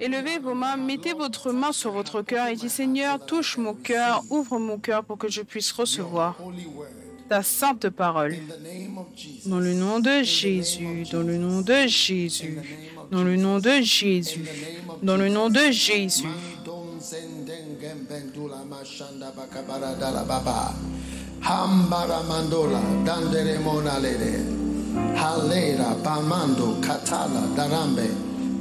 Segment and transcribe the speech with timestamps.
[0.00, 4.22] Élevez vos mains, mettez votre main sur votre cœur et dites Seigneur, touche mon cœur,
[4.30, 6.36] ouvre mon cœur pour que je puisse recevoir
[7.28, 8.36] ta sainte parole.
[9.46, 12.58] Dans le nom de Jésus, dans le nom de Jésus,
[13.10, 14.44] dans le nom de Jésus,
[15.02, 16.26] dans le nom de Jésus.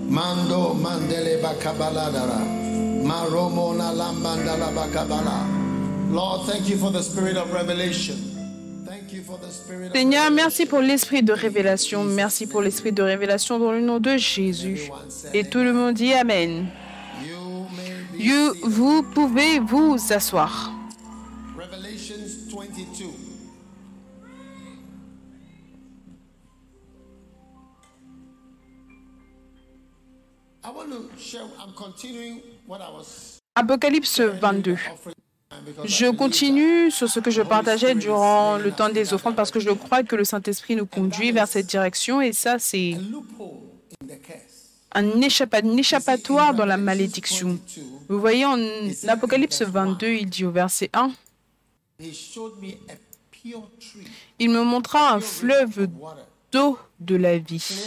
[0.09, 2.39] Mando, mandele bakabaladara,
[3.03, 5.47] maromona lambandala bakabala.
[6.11, 8.15] Lord, thank you for the spirit of revelation.
[9.93, 12.03] Seigneur, merci pour l'esprit de révélation.
[12.03, 14.89] Merci pour l'esprit de révélation dans le nom de Jésus.
[15.33, 16.67] Et tout le monde dit Amen.
[18.17, 20.71] You- vous pouvez vous asseoir.
[33.55, 34.73] Apocalypse 22.
[34.73, 35.15] offering
[35.65, 39.59] because Je continue sur ce que je partageais durant le temps des offrandes parce que
[39.59, 42.95] je crois que le Saint-Esprit nous conduit vers cette direction et ça, c'est
[44.95, 47.59] un, échappa- un échappatoire dans la malédiction.
[48.09, 48.57] Vous voyez, en
[49.07, 51.11] Apocalypse 22, il dit au verset 1,
[51.99, 52.95] He showed me a
[53.31, 54.07] pure tree,
[54.39, 55.87] Il me montra un fleuve
[56.51, 57.83] d'eau de la vie,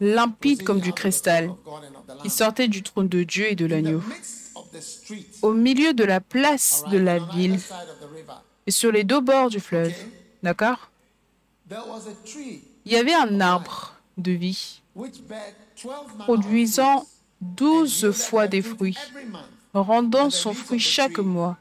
[0.00, 2.28] limpide comme du cristal, Lamb.
[2.28, 4.02] sortait du trône de Dieu et de l'agneau.
[5.42, 7.58] Au milieu de la place de la ville
[8.66, 9.94] et sur les deux bords du fleuve,
[10.42, 10.90] d'accord?
[11.70, 17.06] Il y avait un arbre de vie which bare 12 manner of produisant
[17.40, 18.96] douze fois des fruit fruits,
[19.82, 21.56] rendant son fruit chaque mois,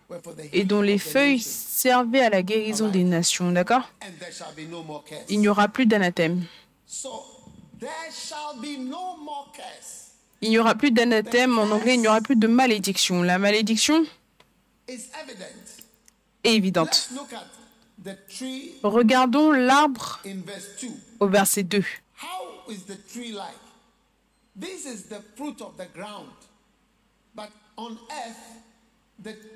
[0.53, 3.89] et dont les feuilles servaient à la guérison des nations, d'accord?
[5.29, 6.45] Il n'y aura plus d'anathème.
[10.41, 13.23] Il n'y aura plus d'anathème, en anglais, il n'y aura plus de malédiction.
[13.23, 14.05] La malédiction
[14.87, 14.99] est
[16.43, 17.09] évidente.
[18.83, 20.87] Regardons l'arbre in verse 2.
[21.19, 21.83] au verset 2.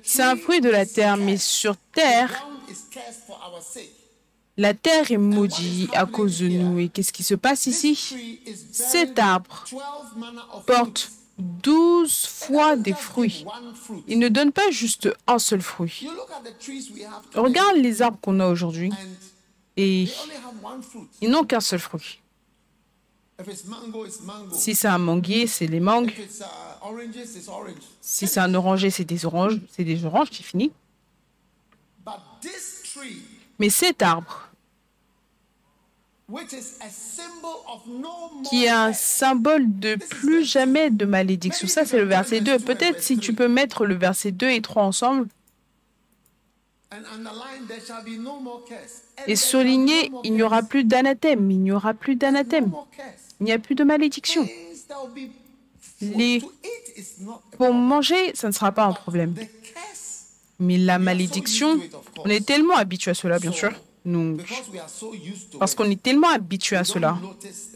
[0.02, 2.46] C'est un fruit de la terre, mais sur terre,
[4.56, 6.78] la terre est maudite à cause de nous.
[6.78, 8.38] Et qu'est-ce qui se passe ici?
[8.72, 9.80] Cet arbre 12
[10.16, 13.44] manner of porte douze fois des fruits.
[14.06, 16.06] Il ne donne pas juste un seul fruit.
[17.34, 18.92] Regarde les arbres qu'on a aujourd'hui.
[19.76, 20.06] et
[21.20, 22.21] ils n'ont qu'un seul fruit.
[24.52, 26.12] Si c'est un manguier, c'est les mangues.
[26.12, 27.72] Uh.
[28.00, 29.58] Si c'est un oranger, c'est des oranges.
[29.70, 30.72] C'est des oranges, c'est fini.
[32.04, 33.22] But this tree,
[33.58, 34.48] Mais cet arbre,
[38.48, 41.68] qui est un symbole de plus jamais de malédiction.
[41.68, 42.58] Ça, c'est le verset 2.
[42.60, 45.28] Peut-être si tu peux mettre le verset 2 et 3 ensemble
[46.81, 46.81] and underline, there shall be no more curse.
[46.81, 46.81] And
[49.26, 51.50] et souligner, il n'y aura plus d'anathème.
[51.50, 52.72] Il n'y aura plus d'anathème.
[53.40, 54.46] Il n'y a plus de malédiction.
[56.00, 57.76] Les- Pour problem.
[57.76, 59.34] manger, ça ne sera pas un problème.
[60.58, 61.80] Mais la malédiction,
[62.18, 63.70] on est tellement habitué à cela, bien sûr.
[64.04, 67.16] Donc, because we are so used to parce it, qu'on est tellement habitué à cela,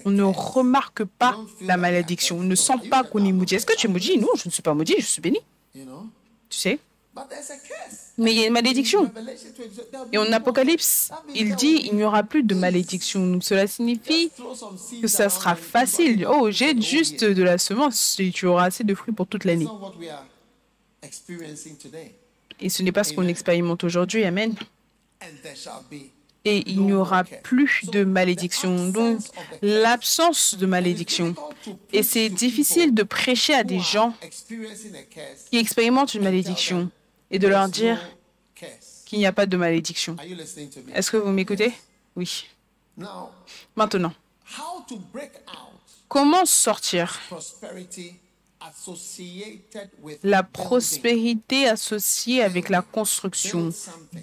[0.05, 2.39] on ne remarque pas la malédiction.
[2.39, 3.55] On ne sent pas qu'on est maudit.
[3.55, 4.19] Est-ce que tu es maudit?
[4.19, 5.39] Non, je ne suis pas maudit, je suis béni.
[5.73, 6.79] Tu sais?
[8.19, 9.03] Mais il y a une malédiction.
[9.03, 13.27] Revelation 22, there'll be Et en Apocalypse, il dit il n'y aura plus de malédiction.
[13.27, 14.31] Donc cela signifie
[15.01, 16.27] que ça sera facile.
[16.27, 19.69] Oh, jette juste de la semence et tu auras assez de fruits pour toute l'année.
[22.61, 24.25] Et ce n'est pas ce qu'on expérimente aujourd'hui.
[24.25, 24.55] Amen.
[26.47, 28.89] Et il n'y aura plus de malédiction.
[28.89, 29.19] Donc
[29.61, 31.35] l'absence de malédiction.
[31.93, 34.15] Et c'est difficile de prêcher à des gens
[35.51, 36.91] qui expérimentent une malédiction
[37.31, 37.99] et de leur dire
[39.05, 40.17] qu'il n'y a pas de malédiction.
[40.95, 41.73] Est-ce que vous m'écoutez?
[42.15, 42.47] Oui.
[43.75, 44.13] Maintenant,
[44.59, 45.77] how to break out
[46.09, 47.21] comment sortir
[50.23, 53.71] la prospérité associée avec la construction?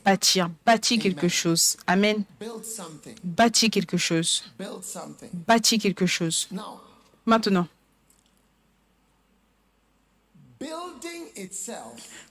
[0.04, 1.78] Bâtir, bâtir quelque chose.
[1.88, 2.24] Amen.
[3.24, 4.44] Bâtir quelque chose.
[5.48, 6.50] Bâtir quelque chose.
[7.26, 7.68] Maintenant,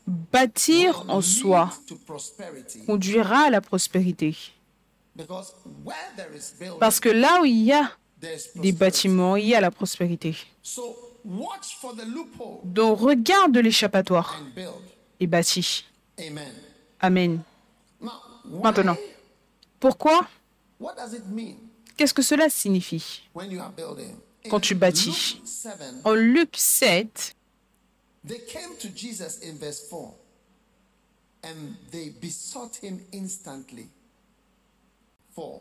[0.07, 1.71] bâtir en soi
[2.87, 4.37] conduira à la prospérité.
[6.81, 7.91] Parce que là où il y a
[8.57, 10.37] des bâtiments, il y a la prospérité.
[12.65, 14.43] Donc regarde l'échappatoire
[15.21, 15.85] et bâtis.
[17.01, 17.43] Amen.
[18.45, 18.97] Maintenant.
[19.79, 20.27] Pourquoi
[21.97, 23.29] Qu'est-ce que cela signifie
[24.49, 25.41] quand tu bâtis?
[25.41, 27.37] Luke 7, En Luc 7,
[28.25, 30.13] they came to Jesus in verse 4
[31.45, 33.89] and they besought him instantly.
[35.35, 35.61] For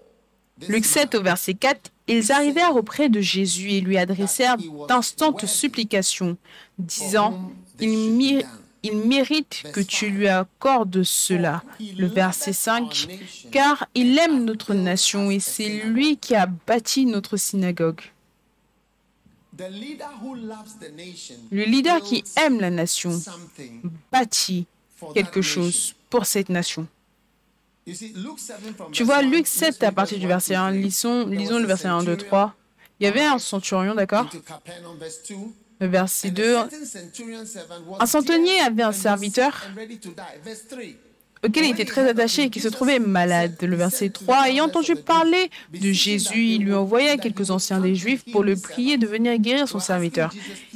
[0.58, 5.46] this Luc 7 au verset 4, ils arrivèrent auprès de Jésus et lui adressèrent d'instantes
[5.46, 6.38] supplications,
[6.78, 8.46] disant, il,
[8.84, 11.64] il mérite que tu lui accordes cela.
[11.80, 13.08] Le verset 5,
[13.52, 18.02] car il aime notre nation et c'est lui qui a bâti notre synagogue.
[18.02, 19.50] the leader who loves the nation
[21.52, 23.20] Le leader qui aime la nation
[24.12, 24.66] bâtit
[25.14, 26.88] quelque chose pour cette nation.
[27.88, 30.26] You see, Luke 7 from Tu vois, 1, Luc let's 7 read à partir du
[30.26, 30.82] 1 verset to 1, 3.
[30.82, 32.56] lisons, lisons le verset 1, 2, centurion 3.
[33.00, 34.26] Il y avait un centurion, d'accord?
[34.26, 35.36] into Capernaum, verse 2.
[35.80, 39.66] Le verset And a 2, certain centurion servant was Un centenier avait un serviteur
[41.44, 41.50] and ready to die.
[41.50, 41.50] Verse 3.
[41.50, 43.56] auquel il était très attaché et qui se trouvait malade.
[43.62, 48.24] Le verset 3, ayant entendu parler de Jésus, il lui envoya quelques anciens des Juifs
[48.32, 50.34] pour le prier de venir guérir son serviteur.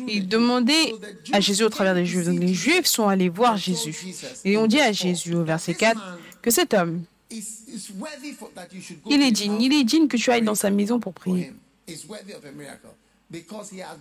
[0.07, 0.93] Il demandait
[1.31, 2.25] à Jésus au travers des Juifs.
[2.25, 3.95] Donc les Juifs sont allés voir Jésus.
[4.43, 9.73] Et on dit à Jésus au verset 4 que cet homme, il est digne, il
[9.73, 11.53] est digne que tu ailles dans sa maison pour prier.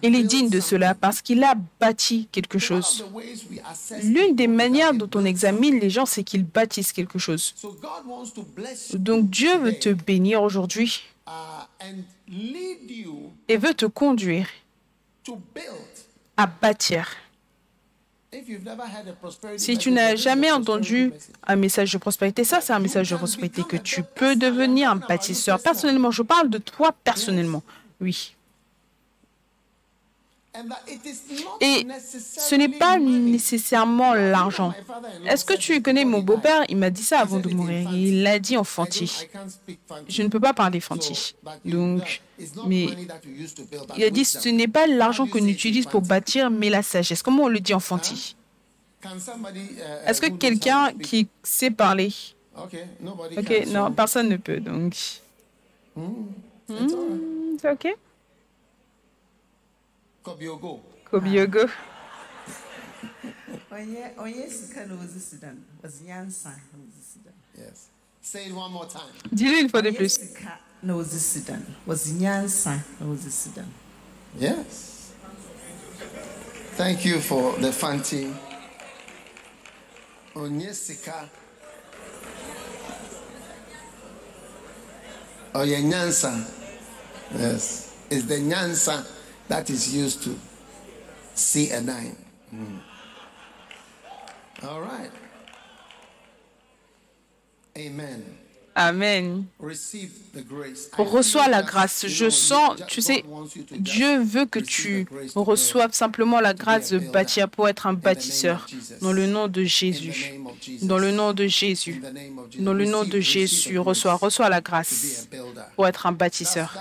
[0.02, 3.04] Il est digne de cela parce qu'il a bâti quelque chose.
[4.02, 7.54] L'une des manières dont on examine les gens, c'est qu'ils bâtissent quelque chose.
[8.94, 11.30] Donc Dieu veut te bénir aujourd'hui uh,
[13.48, 14.46] et veut te conduire
[15.24, 15.72] to build.
[16.36, 17.08] à bâtir.
[19.56, 21.12] Si tu n'as jamais entendu
[21.46, 24.96] un message de prospérité, ça c'est un message de prospérité que tu peux devenir un
[24.96, 25.62] bâtisseur.
[25.62, 27.62] Personnellement, je parle de toi personnellement.
[28.00, 28.34] Oui.
[28.36, 28.42] And
[29.72, 30.43] that it is not
[31.60, 34.72] Et ce n'est pas nécessairement l'argent.
[35.26, 36.64] Est-ce que tu connais mon beau-père?
[36.68, 37.90] Il m'a dit ça avant de mourir.
[37.92, 39.28] Il l'a dit en fanti.
[40.08, 41.34] Je ne peux pas parler fanti.
[41.64, 44.48] Donc, it's not mais money that you use to build, but il a dit ce
[44.48, 47.22] n'est pas l'argent in utilisons pour bâtir, mais la sagesse.
[47.22, 48.36] Comment on le dit en fanti
[49.04, 49.08] uh,
[50.06, 52.12] Est-ce que quelqu'un qui sait parler?
[52.56, 54.60] Ok, non, so personne ne peut.
[54.60, 54.94] Donc,
[55.96, 56.06] right.
[56.68, 57.96] Hmm, c'est ok.
[65.20, 65.36] Si
[67.24, 67.88] dan Yes.
[68.22, 69.12] Say it one more time.
[69.30, 70.12] Dis-le une fois de ɔyɛ plus.
[70.14, 73.50] sika na ɔdze si dan ɔdze nyansa na ɔdze si
[74.38, 75.12] Yes.
[76.76, 78.34] Thank you for the fanti.
[80.34, 81.28] Onyesika.
[85.54, 86.32] Oye nyansa.
[87.38, 87.92] Yes.
[88.10, 89.04] It's the nyansa
[89.48, 90.38] that is used to
[91.34, 92.16] see a dime.
[92.54, 92.80] Mm.
[94.62, 95.10] All right.
[97.76, 98.38] Amen.
[98.74, 99.44] Amen.
[100.98, 102.06] Reçois la grâce.
[102.08, 103.24] Je sens, tu sais,
[103.70, 105.06] Dieu veut que tu
[105.36, 108.66] reçoives simplement la grâce de bâtir pour être un bâtisseur.
[109.00, 110.40] Dans le nom de Jésus.
[110.82, 112.02] Dans le nom de Jésus.
[112.58, 115.28] Dans le nom de Jésus, reçois, reçois la grâce
[115.76, 116.76] pour être un bâtisseur.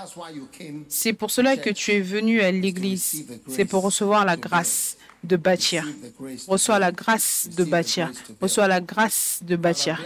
[0.88, 3.24] C'est pour cela que tu es venu à l'église.
[3.48, 5.86] C'est pour recevoir la grâce de bâtir.
[6.46, 8.12] Reçois la grâce de bâtir.
[8.40, 10.00] Reçois la grâce de bâtir.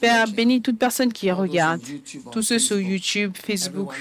[0.00, 1.82] Père, bénis toute personne qui regarde,
[2.32, 3.92] tous ceux sur YouTube, Facebook,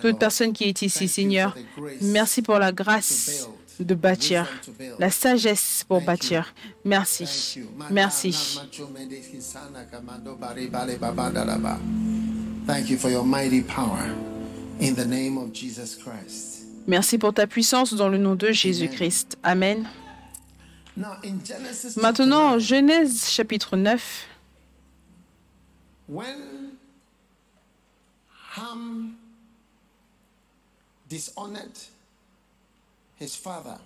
[0.00, 1.56] toute personne qui est ici, Seigneur.
[2.00, 4.48] Merci pour la grâce de bâtir,
[4.98, 6.54] la sagesse pour bâtir.
[6.84, 7.60] Merci.
[7.90, 8.58] Merci.
[12.66, 14.10] Thank you for your mighty power
[14.80, 16.55] in the name of Jesus Christ.
[16.86, 19.38] Merci pour ta puissance dans le nom de Jésus-Christ.
[19.42, 19.88] Amen.
[21.96, 23.82] Maintenant, Genèse chapitre 9.
[23.86, 24.26] 9,
[26.08, 26.76] when
[28.56, 29.16] Ham
[31.08, 31.76] dishonored
[33.16, 33.78] his father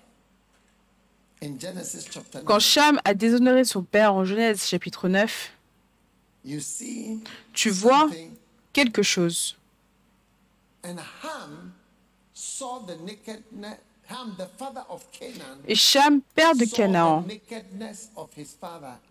[1.40, 5.50] in Genesis chapter 9, Quand Cham a déshonoré son père en Genèse chapitre 9,
[6.44, 8.08] you see tu vois
[8.72, 9.56] quelque chose.
[15.68, 17.24] Et Cham, père de Canaan,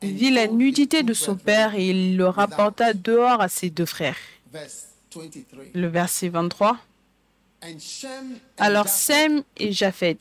[0.01, 4.17] vit la nudité de son père et il le rapporta dehors à ses deux frères.
[4.51, 5.63] Verse 23.
[5.73, 6.77] Le verset 23.
[7.61, 10.17] And Shem and Alors Sem et Japhet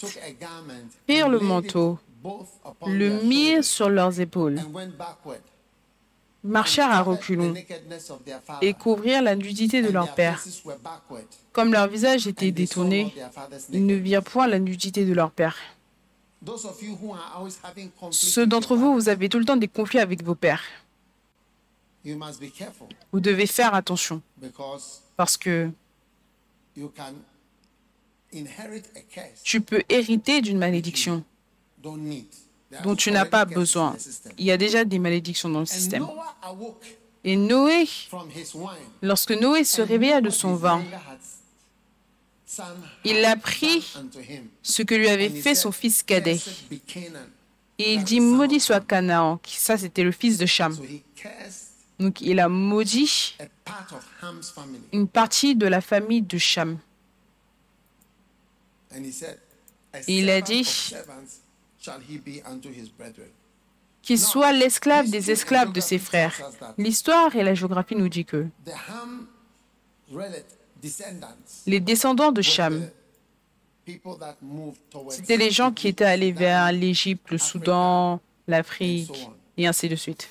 [1.06, 1.98] prirent le manteau,
[2.84, 4.60] le mirent sur leurs épaules,
[6.44, 7.54] marchèrent à reculons
[8.62, 10.42] et couvrirent la nudité de leur père.
[11.52, 13.14] Comme leur visage était détourné,
[13.72, 15.56] ils ne virent point la nudité de leur père.
[18.10, 20.62] Ceux d'entre vous, vous avez tout le temps des conflits avec vos pères.
[23.12, 24.22] Vous devez faire attention
[25.16, 25.70] parce que
[29.42, 31.24] tu peux hériter d'une malédiction
[32.84, 33.96] don't tu n'as pas besoin.
[34.36, 36.06] Il y a déjà des malédictions dans le système.
[37.24, 37.88] Et Noé,
[39.02, 40.82] lorsque Noé se réveilla de son vin,
[43.04, 44.48] il had a pris done unto him.
[44.62, 46.40] ce que lui avait fait son fils cadet.
[47.78, 49.40] Et il dit, maudit soit Canaan.
[49.46, 50.76] Ça, c'était le fils de Cham.
[51.98, 53.36] Donc, il a maudit
[54.92, 56.78] une partie de la famille de Cham.
[58.90, 58.96] "A
[60.08, 60.94] Il a dit,
[61.88, 63.28] of servants shall he be unto his brethren."
[64.02, 66.34] Qu'il soit l'esclave des esclaves de ses frères.
[66.78, 68.46] L'histoire et la géographie nous dit que
[71.66, 72.88] les descendants de Cham,
[75.10, 80.28] c'était les gens qui étaient allés vers l'Égypte, le Soudan, l'Afrique, et ainsi de suite.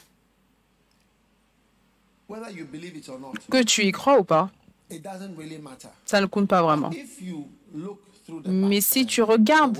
[3.50, 4.50] Que tu y crois ou pas,
[6.06, 6.92] ça ne compte pas vraiment.
[8.46, 9.78] Mais si tu regardes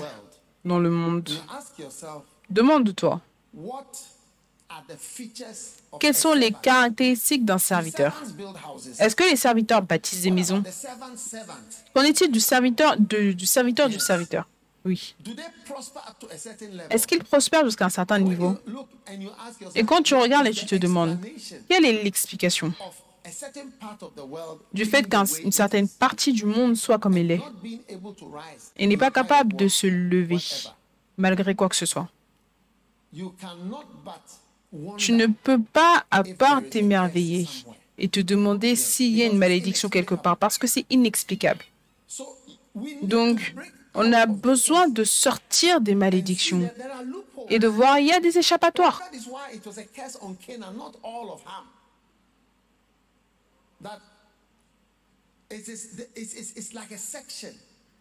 [0.64, 1.28] dans le monde,
[2.50, 3.20] demande-toi,
[6.00, 8.22] quelles sont les caractéristiques d'un serviteur?
[8.98, 10.62] Est-ce que les serviteurs bâtissent des maisons?
[11.94, 14.46] Qu'en est-il du serviteur, de- du serviteur du serviteur?
[14.84, 15.14] Oui.
[16.90, 18.56] Est-ce qu'il prospère jusqu'à un certain niveau?
[19.74, 21.18] Et quand tu regardes et tu te demandes,
[21.68, 22.72] quelle est l'explication?
[24.72, 27.42] Du fait qu'une certaine partie du monde soit comme elle est.
[28.76, 30.38] et n'est pas capable de se lever
[31.16, 32.08] malgré quoi que ce soit.
[34.96, 37.48] Tu ne peux pas, à part t'émerveiller
[37.96, 41.64] et te demander s'il y a une malédiction quelque part parce que c'est inexplicable.
[43.02, 43.54] Donc,
[43.94, 46.70] on a besoin de sortir des malédictions
[47.48, 49.02] et de voir il y a des échappatoires.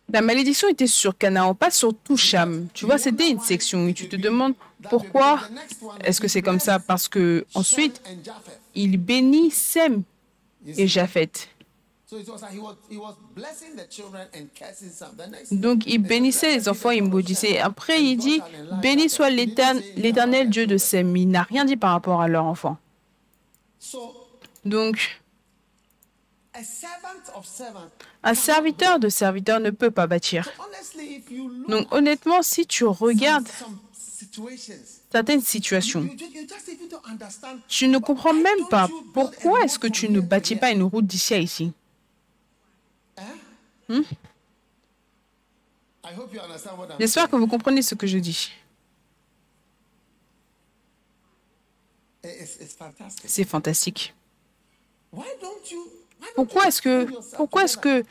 [0.09, 2.67] La malédiction était sur Canaan, pas sur tout Cham.
[2.73, 4.53] Tu vois, c'était une section et tu te demandes
[4.89, 5.41] pourquoi
[6.03, 6.79] est-ce que c'est comme ça?
[6.79, 8.01] Parce que ensuite,
[8.73, 10.03] il bénit Sem
[10.65, 10.87] et?
[10.87, 11.49] Japheth.
[12.09, 15.17] So it was like he was, he was blessing the children and cursing some.
[15.17, 17.59] The next Donc, il bénissait les enfants, il maudissait.
[17.59, 18.39] Après, il dit,
[18.81, 21.17] béni soit l'Étern- l'éternel Dieu de Sem.
[21.17, 22.77] Il n'a rien dit par rapport à leur enfant.
[24.63, 25.03] Donc, a servant
[26.23, 26.46] of servant.
[28.23, 30.49] Un serviteur de serviteur ne peut pas bâtir.
[31.67, 33.47] Donc, honnêtement, si tu regardes
[35.11, 36.07] certaines situations,
[37.67, 41.33] tu ne comprends même pas pourquoi est-ce que tu ne bâtis pas une route d'ici
[41.33, 41.73] à ici?
[43.89, 43.99] What
[46.89, 48.51] I'm J'espère que vous comprenez ce que je dis.
[52.77, 53.29] Fantastic.
[53.29, 54.13] C'est fantastique.
[56.35, 58.03] Pourquoi est-ce que- pourquoi est-ce que-?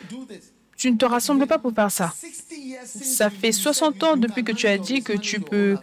[0.77, 2.13] Tu ne te rassembles pas pour faire ça?
[2.19, 5.03] 60 years since Ça fait you said 60 you- ans depuis que tu as dit
[5.03, 5.77] que tu peux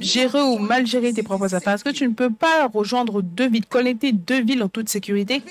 [0.00, 1.74] gérer ou mal gérer tes propres affaires.
[1.74, 5.42] Est-ce que tu ne peux pas rejoindre deux villes, connecter deux villes en toute sécurité?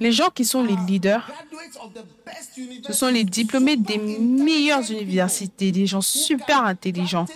[0.00, 1.30] Les gens qui sont les leaders,
[2.86, 7.26] ce sont les diplômés des meilleures universités, des gens super intelligents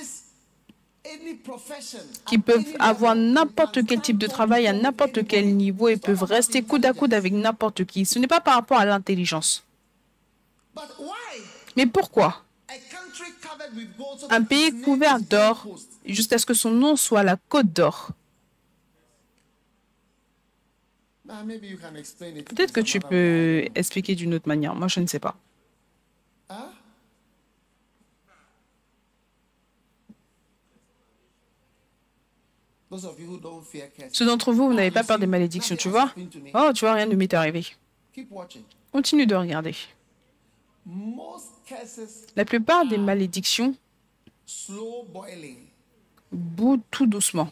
[2.26, 6.62] qui peuvent avoir n'importe quel type de travail à n'importe quel niveau et peuvent rester
[6.62, 8.04] coude à coude avec n'importe qui.
[8.04, 9.64] Ce n'est pas par rapport à l'intelligence.
[11.76, 12.42] Mais pourquoi?
[14.30, 15.66] Un pays couvert d'or
[16.04, 18.10] jusqu'à ce que son nom soit la Côte d'Or.
[21.24, 24.74] Now, maybe you can explain it Peut-être que tu peux expliquer d'une autre manière.
[24.74, 25.36] Moi, je ne sais pas.
[34.12, 36.12] Ceux d'entre vous, vous n'avez pas peur des malédictions, tu vois
[36.54, 37.66] Oh, tu vois, rien ne m'est arrivé.
[38.92, 39.74] Continue de regarder.
[42.34, 43.76] La plupart des malédictions
[46.32, 47.50] bouent tout doucement.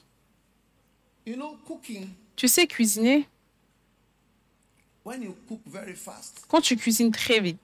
[1.26, 3.28] You know, cooking, Tu sais cuisiner
[5.04, 7.58] when you cook very fast, Quand tu cuisines très vite,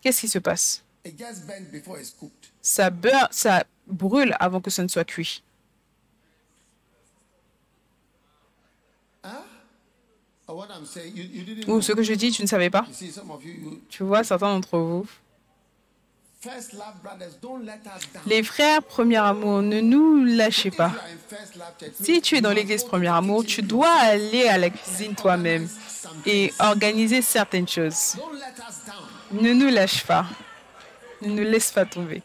[0.00, 0.82] qu'est-ce qui se passe?
[1.04, 2.50] It gets burnt before it's cooked.
[2.62, 5.42] Ça beurre, ça brûle avant que ça ne soit cuit.
[10.48, 11.80] Ou know.
[11.80, 14.02] ce que je dis, tu ne savais pas You see, some of you, you Tu
[14.02, 15.06] vois, certains d'entre vous.
[16.40, 18.22] first love brothers, don't let us down.
[18.26, 20.92] Les frères, premier amour, ne nous lâchez pas.
[22.00, 25.68] Si tu es dans l'église premier amour, tu dois aller à la cuisine toi-même
[26.26, 28.16] et organiser certaines choses.
[29.30, 30.26] Ne nous lâche pas.
[31.22, 32.22] Ne nous laisse pas tomber.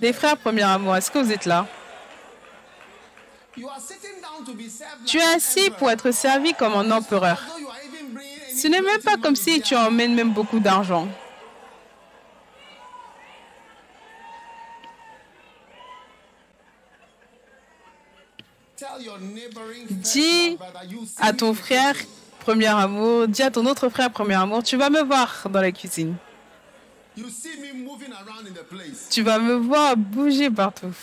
[0.00, 1.66] Les frères, premier amour, est-ce que vous êtes là?
[3.56, 6.90] You are sitting down to be served Tu es assis pour être servi comme un
[6.92, 7.42] empereur.
[8.54, 11.08] Ce n'est même pas comme si tu emmènes même beaucoup d'argent.
[19.90, 20.56] Dis
[21.18, 21.94] à ton frère,
[22.40, 25.72] premier amour, dis à ton autre frère, premier amour, tu vas me voir dans la
[25.72, 26.16] cuisine.
[27.18, 29.08] You see me moving around in the place.
[29.10, 30.94] Tu vas me voir bouger partout.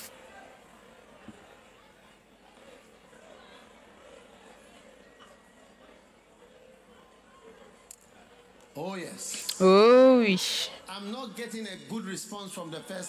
[8.77, 9.57] Oh yes.
[9.60, 10.69] Oh oui.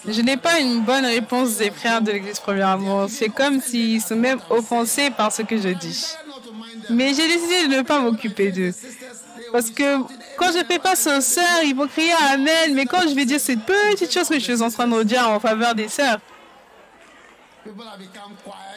[0.05, 3.05] Je n'ai pas une bonne réponse des frères de l'Église Premier Amour.
[3.09, 6.13] C'est comme s'ils sont même offensés par ce que je dis.
[6.89, 8.73] Mais j'ai décidé de ne pas m'occuper d'eux.
[9.53, 9.99] Parce que
[10.37, 12.73] quand je fais face aux sœurs, ils vont crier Amen.
[12.73, 15.27] Mais quand je vais dire cette petite chose que je suis en train de dire
[15.27, 16.19] en faveur des sœurs,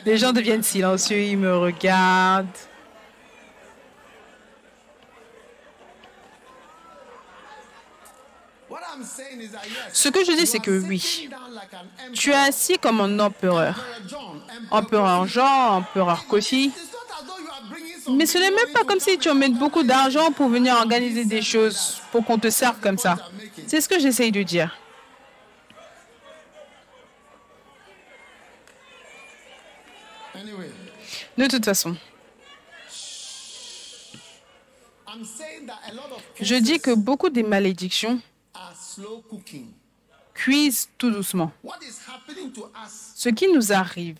[0.04, 2.46] les gens deviennent silencieux, ils me regardent.
[9.92, 11.28] Ce que je dis, c'est que oui,
[12.12, 13.84] tu es assis comme un empereur.
[14.70, 16.72] Empereur Jean, empereur Kofi.
[18.12, 21.42] Mais ce n'est même pas comme si tu emmènes beaucoup d'argent pour venir organiser des
[21.42, 23.16] choses, pour qu'on te serve comme ça.
[23.66, 24.76] C'est ce que j'essaye de dire.
[31.36, 31.96] De toute façon,
[36.40, 38.20] je dis que beaucoup des malédictions
[40.34, 41.52] cuisent tout doucement.
[43.14, 44.18] Ce qui nous arrive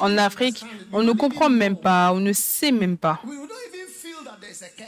[0.00, 3.20] en Afrique, on ne comprend même pas, on ne sait même pas.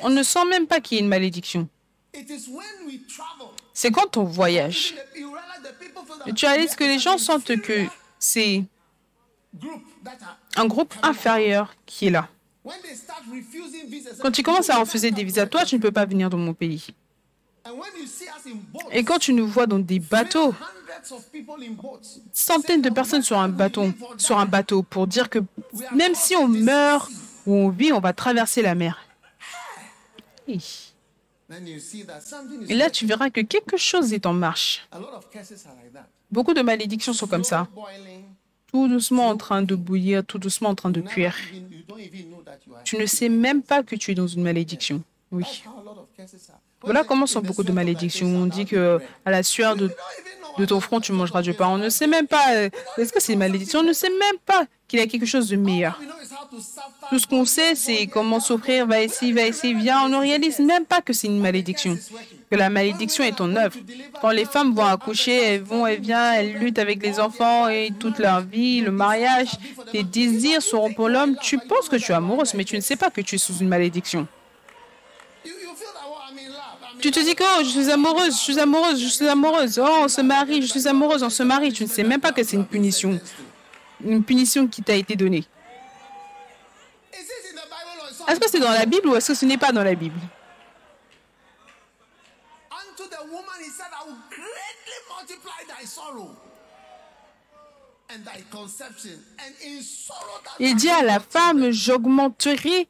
[0.02, 1.69] On ne sent même pas qu'il y a une malédiction.
[3.73, 4.95] C'est quand on voyage.
[6.26, 7.87] Et tu réalises que les gens sentent que
[8.19, 8.64] c'est
[10.57, 12.29] un groupe inférieur qui est là.
[14.21, 16.54] Quand tu commences à refuser des visas, toi, tu ne peux pas venir dans mon
[16.54, 16.95] pays.
[18.93, 20.54] Et quand tu nous vois dans des bateaux,
[22.32, 25.39] centaines de personnes sur un bateau, sur un bateau pour dire que
[25.95, 27.10] même si on meurt
[27.47, 28.99] ou on vit, on va traverser la mer.
[32.69, 34.86] Et là, tu verras que quelque chose est en marche.
[36.30, 37.69] Beaucoup de malédictions sont comme ça.
[38.73, 41.34] Tout doucement en train de bouillir, tout doucement en train de cuire.
[42.84, 45.02] Tu ne sais même pas que tu es dans une malédiction.
[45.32, 45.65] Oui.
[46.82, 48.26] Voilà comment sont beaucoup de malédictions.
[48.26, 49.91] On dit que à la sueur de,
[50.58, 51.69] de ton front, tu mangeras du pain.
[51.69, 52.54] On ne sait même pas.
[52.54, 53.80] euh, Est-ce que c'est une malédiction?
[53.80, 55.99] On ne sait même pas qu'il y a quelque chose de meilleur.
[57.08, 60.02] Tout ce qu'on sait, c'est comment souffrir, va ici, va ici, viens.
[60.04, 61.97] On ne réalise même pas que c'est une malédiction,
[62.50, 63.76] que la malédiction est en œuvre.
[64.21, 67.91] Quand les femmes vont accoucher, elles vont, elles viennent, elles luttent avec les enfants et
[67.99, 69.50] toute leur vie, le mariage,
[69.93, 71.36] tes désirs seront pour l'homme.
[71.41, 73.58] Tu penses que tu es amoureuse, mais tu ne sais pas que tu es sous
[73.58, 74.26] une malédiction.
[77.00, 79.78] Tu te dis que oh, je suis amoureuse, je suis amoureuse, je suis amoureuse.
[79.82, 81.73] Oh, on se marie, je suis amoureuse, on se marie.
[81.73, 83.19] Tu ne sais même pas que c'est une punition.
[84.04, 85.45] Une punition qui t'a été donnée.
[88.28, 90.21] Est-ce que c'est dans la Bible ou est-ce que ce n'est pas dans la Bible?
[100.58, 102.89] Il dit à la femme, j'augmenterai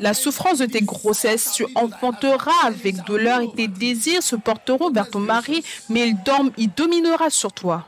[0.00, 5.10] la souffrance de tes grossesses, tu enfanteras avec douleur et tes désirs se porteront vers
[5.10, 7.86] ton mari, mais il, dorme, il dominera sur toi.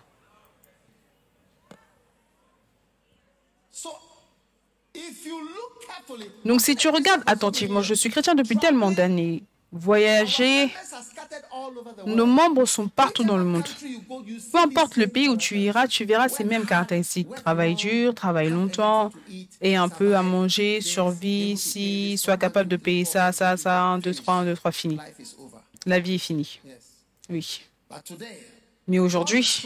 [6.45, 10.71] Donc si tu regardes attentivement, je suis chrétien depuis tellement d'années, voyager,
[12.07, 13.65] nos membres sont partout dans le monde.
[14.53, 17.35] Peu importe le pays où tu iras, tu verras ces mêmes caractéristiques.
[17.35, 19.11] Travail dur, travail longtemps,
[19.61, 23.99] et un peu à manger, survie, si, sois capable de payer ça, ça, ça, un,
[23.99, 24.99] deux, trois, un, deux, trois, fini.
[25.87, 26.61] La vie est finie.
[27.31, 27.63] Oui.
[28.87, 29.63] Mais aujourd'hui,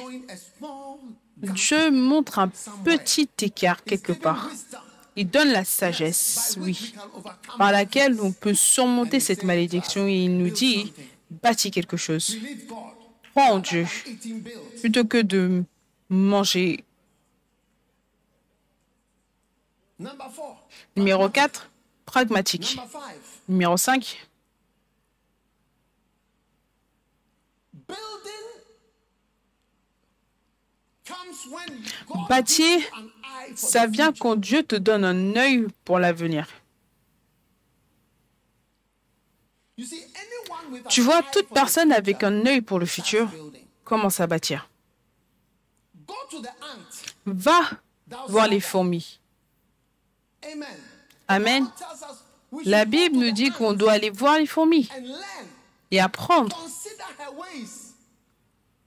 [1.36, 2.50] Dieu montre un
[2.84, 4.50] petit écart quelque part.
[5.18, 6.94] Il donne la sagesse, oui,
[7.56, 10.92] par laquelle on peut surmonter cette malédiction et il nous dit,
[11.30, 12.36] bâtis quelque chose.
[13.30, 13.86] Crois en Dieu
[14.80, 15.64] plutôt que de
[16.10, 16.84] manger.
[20.94, 21.70] Numéro 4,
[22.04, 22.78] pragmatique.
[23.48, 24.28] Numéro 5,
[27.88, 28.32] Building
[31.06, 32.80] comes when God Bâtir,
[33.54, 36.48] ça vient quand Dieu te donne un œil pour l'avenir.
[40.88, 43.28] Tu vois, toute personne avec un œil pour le futur
[43.84, 44.68] commence à bâtir.
[47.26, 47.60] Va
[48.28, 49.20] voir les fourmis.
[51.28, 51.68] Amen.
[52.64, 54.88] La Bible nous dit qu'on doit aller voir les fourmis
[55.90, 56.56] et apprendre.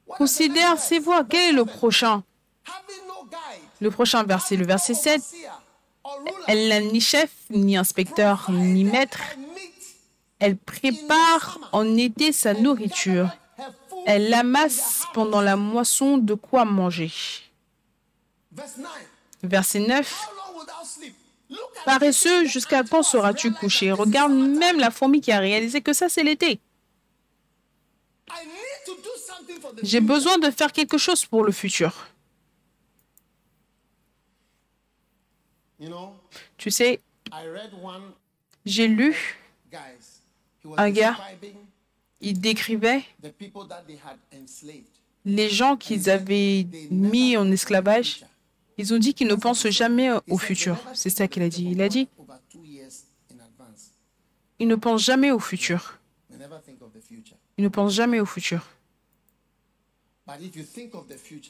[0.08, 1.24] Considère ses voies.
[1.24, 2.24] Quel est le prochain?
[3.82, 5.22] Le prochain verset, le verset 7.
[5.22, 5.50] overseer
[6.04, 9.20] or ruler, Elle n'a ni chef, ni inspecteur, ni maître.
[10.40, 13.30] Elle prépare en été sa nourriture.
[14.06, 17.12] Elle amasse pendant la moisson de quoi manger.
[18.52, 18.90] Verse 9.
[19.44, 19.90] Verset 9.
[19.90, 21.14] How long will thou sleep?
[21.50, 23.92] Look at Paresseux, jusqu'à quand seras-tu couché?
[23.92, 26.60] Regarde même la fourmi qui a réalisé que ça, c'est l'été.
[29.84, 31.92] J'ai besoin de faire quelque chose pour le futur.
[31.92, 31.96] You
[35.56, 35.60] know,
[36.58, 37.00] Tu sais,
[38.66, 39.16] j'ai lu,
[40.78, 41.18] Un gars.
[42.22, 43.04] il décrivait
[45.26, 48.26] les gens qu'ils avaient mis en esclavage.
[48.78, 50.78] Ils ont dit qu'ils ne pensent jamais au futur.
[50.94, 51.70] C'est ça qu'il a dit.
[51.72, 52.08] Il a dit,
[54.60, 56.00] ils ne pensent jamais au futur.
[57.58, 58.66] Ils ne pensent jamais au futur.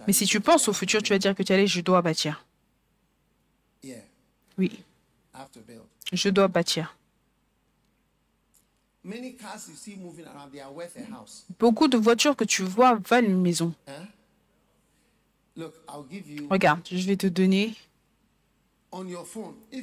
[0.07, 2.45] Mais si tu penses au futur, tu vas dire que tu allais, je dois bâtir.
[4.59, 4.83] Oui,
[6.11, 6.97] je dois bâtir.
[11.57, 13.73] Beaucoup de voitures que tu vois valent une maison.
[15.55, 15.71] You
[16.49, 17.73] Regarde, je vais te donner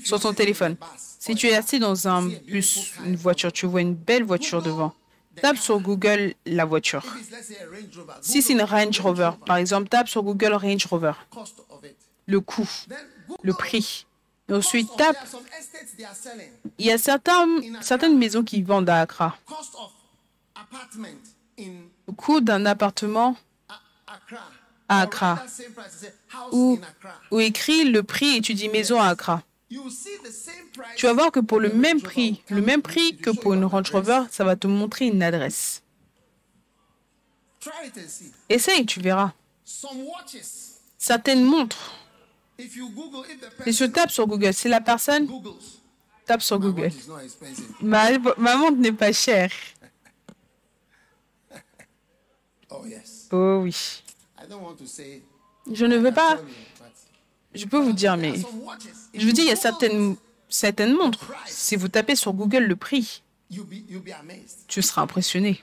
[0.05, 0.77] sur ton téléphone.
[1.19, 4.95] Si tu es assis dans un bus, une voiture, tu vois une belle voiture devant.
[5.37, 7.05] Tape sur Google la voiture.
[8.21, 11.13] Si c'est une Range Rover, par exemple, tape sur Google Range Rover,
[12.27, 12.69] le coût,
[13.43, 14.07] le prix.
[14.51, 15.17] Ensuite, tape,
[16.79, 17.47] il y a certains,
[17.81, 19.37] certaines maisons qui vendent à Accra.
[21.59, 23.37] Le coût d'un appartement
[23.69, 25.33] à Accra.
[25.33, 25.43] Accra.
[27.33, 29.43] ou écrit le prix et tu dis maison à Accra.
[30.97, 33.69] Tu vas voir que pour le même prix, le même prix que pour une an
[33.69, 33.91] Range.
[33.91, 35.83] Rover, ça va te montrer une adresse.
[38.49, 39.33] Essaye, tu verras.
[40.99, 42.06] Certaines montres.
[42.59, 44.55] Et je tape sur Google.
[44.55, 45.29] Si la personne
[46.27, 46.91] tape sur Google.
[47.81, 49.51] Ma, ma montre n'est pas chère.
[52.69, 52.83] Oh.
[53.31, 54.03] Oh oui.
[55.73, 56.41] Je ne veux pas.
[57.55, 58.35] Je peux vous dire, mais
[59.15, 60.17] je vous dis, il y a certaines,
[60.49, 61.33] certaines montres.
[61.47, 63.23] Si vous tapez sur Google le prix,
[64.69, 65.63] tu seras impressionné.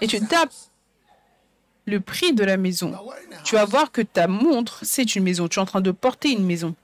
[0.00, 0.54] Et tu tapes.
[1.86, 2.92] Le prix de la maison.
[3.44, 5.48] Tu vas voir que ta montre, c'est une maison.
[5.48, 6.74] Tu es en train de porter une maison.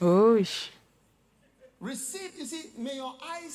[0.00, 0.70] Oh oui.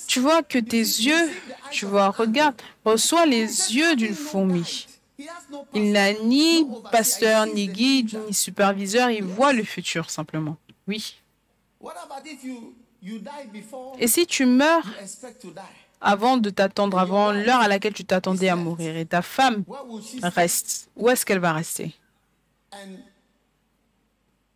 [0.07, 1.29] Tu vois que tes yeux,
[1.71, 4.87] tu vois, regarde, reçois les yeux d'une fourmi.
[5.73, 9.09] Il n'a ni pasteur, ni guide, ni superviseur.
[9.11, 10.57] Il voit le futur simplement.
[10.87, 11.15] Oui.
[13.97, 14.85] Et si tu meurs
[15.99, 19.63] avant de t'attendre, avant l'heure à laquelle tu t'attendais à mourir, et ta femme
[20.21, 21.95] reste, où est-ce qu'elle va rester?
[22.71, 22.97] And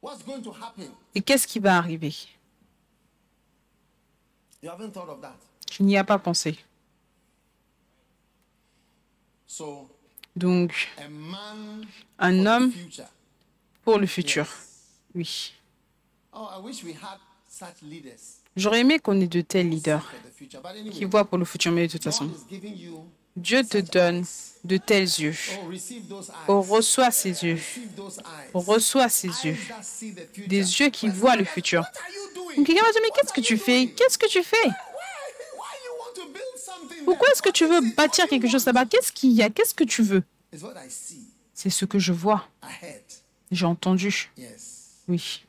[0.02, 0.90] what's going to happen?
[1.14, 2.14] Et qu'est-ce qui va arriver?
[5.68, 6.58] Tu n'y as pas pensé.
[10.36, 10.90] Donc,
[12.20, 12.74] un homme
[13.84, 14.48] pour le futur.
[15.14, 15.54] Oui.
[17.62, 17.66] Oh,
[18.56, 20.12] J'aurais aimé qu'on ait de tels leaders
[20.92, 22.30] qui voient pour le futur, mais de toute façon.
[23.36, 24.26] Dieu te donne
[24.64, 25.36] de tels yeux.
[25.62, 26.34] Oh, receive those eyes.
[26.48, 27.60] On reçoit ses yeux.
[28.54, 29.58] On reçoit ses yeux.
[30.48, 31.86] Des yeux qui voient le futur.
[32.56, 33.88] Quelqu'un va dire, mais qu'est-ce que tu fais?
[33.88, 34.70] Qu'est-ce que tu fais?
[37.04, 38.86] Pourquoi est-ce que tu veux bâtir quelque chose là-bas?
[38.86, 39.50] Qu'est-ce qu'il y a?
[39.50, 40.24] Qu'est-ce que tu veux?
[41.54, 42.48] C'est ce que je vois.
[43.52, 44.32] J'ai entendu.
[45.08, 45.45] Oui.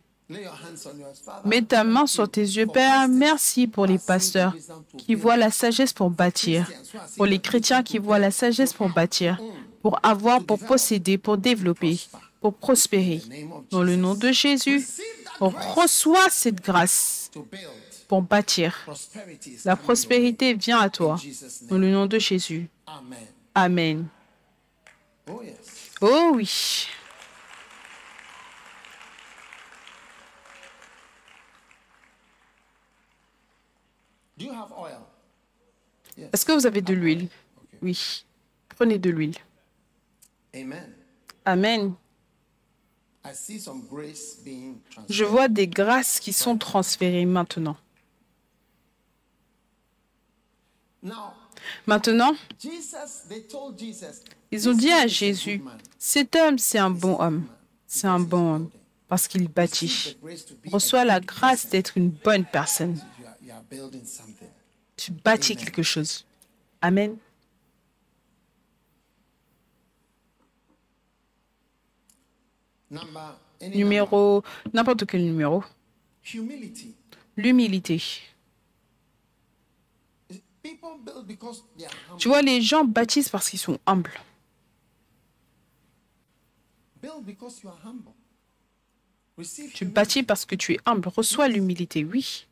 [1.44, 3.08] Mets ta main sur tes yeux, Père.
[3.08, 4.54] Merci pour les pasteurs
[4.98, 6.68] qui voient la sagesse pour bâtir,
[7.16, 9.40] pour les chrétiens qui voient la sagesse pour bâtir,
[9.82, 12.00] pour avoir, pour posséder, pour développer,
[12.40, 13.22] pour prospérer.
[13.70, 14.84] Dans le nom de Jésus,
[15.40, 17.30] on reçoit cette grâce
[18.08, 18.86] pour bâtir.
[19.64, 21.20] La prospérité vient à toi.
[21.68, 22.68] Dans le nom de Jésus.
[22.86, 23.18] Amen.
[23.54, 24.06] Amen.
[25.28, 25.40] Oh.
[26.00, 26.48] Oh oui.
[26.48, 27.04] Do you have
[34.12, 34.25] oil?
[36.32, 37.28] Est-ce que vous avez de l'huile?
[37.82, 38.24] Oui.
[38.68, 39.36] Prenez de l'huile.
[41.44, 41.94] Amen.
[45.08, 47.76] Je vois des grâces qui sont transférées maintenant.
[51.86, 52.34] Maintenant,
[54.50, 55.62] ils ont dit à Jésus,
[55.98, 57.46] cet homme, c'est un bon homme.
[57.86, 58.70] C'est un bon homme
[59.08, 60.16] parce qu'il bâtit.
[60.70, 63.00] Reçois la grâce d'être une bonne personne.
[64.96, 66.26] Tu bâtis quelque chose.
[66.80, 67.16] Amen.
[73.60, 74.42] Numéro,
[74.72, 75.62] n'importe quel numéro.
[77.36, 78.22] L'humilité.
[82.18, 84.12] Tu vois, les gens bâtissent parce qu'ils sont humbles.
[87.00, 88.12] Build because you are humble.
[88.12, 89.25] Receive
[89.74, 91.08] Tu bâtis parce que tu es humble.
[91.08, 92.46] Reçois l'humilité, oui.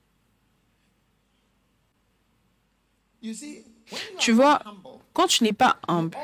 [4.18, 4.62] Tu vois,
[5.14, 6.16] quand tu n'es pas humble,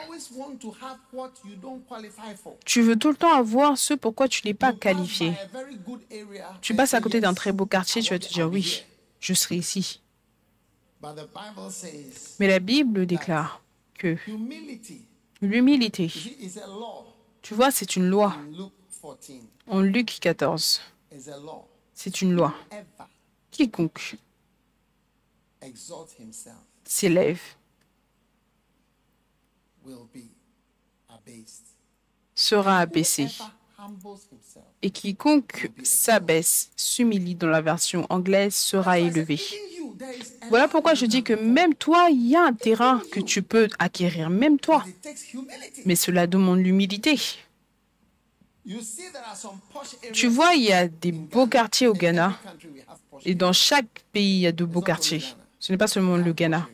[2.65, 5.33] tu veux tout le temps avoir ce pourquoi tu n'es pas qualifié.
[6.61, 8.87] Tu passes à côté d'un "Yes, très beau quartier, tu vas te dire oui, here."
[9.21, 10.01] je serai ici.
[12.39, 13.63] Mais la Bible déclare
[13.95, 14.17] que
[15.41, 16.11] l'humilité,
[17.41, 18.37] tu vois, c'est une loi.
[19.03, 20.81] In Luke 14 En Luc 14,
[21.13, 21.67] is a law.
[21.95, 22.55] c'est une loi.
[23.51, 24.17] Quiconque
[26.85, 27.41] s'élève
[32.35, 33.29] sera abaissé.
[34.83, 39.41] Et quiconque s'abaisse, s'humilie dans la version anglaise, sera élevé.
[40.51, 43.69] Voilà pourquoi je dis que même toi, il y a un terrain que tu peux
[43.79, 44.85] acquérir, même toi.
[45.87, 47.19] Mais cela demande l'humilité.
[47.19, 47.39] You see, there are some posh
[48.27, 48.50] areas
[50.13, 52.39] Tu vois, il y a des beaux quartiers au Ghana.
[53.25, 55.25] Et dans chaque pays, il y a de beaux quartiers.
[55.59, 56.69] Ce n'est pas seulement le Ghana.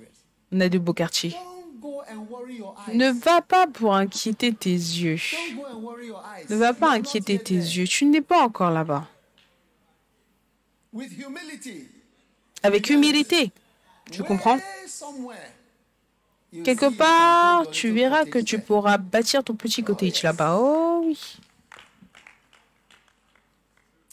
[0.52, 1.36] On a de beaux quartiers.
[2.92, 5.18] Ne va pas pour inquiéter tes yeux.
[6.48, 7.86] Ne va pas inquiéter tes yeux.
[7.86, 9.08] Tu n'es pas encore là-bas.
[12.62, 13.52] Avec humilité.
[14.10, 14.58] Tu comprends?
[16.64, 20.56] Quelque part, tu verras que tu pourras bâtir ton petit cottage là-bas.
[20.58, 21.18] Oh oui.
[21.28, 22.24] When we moved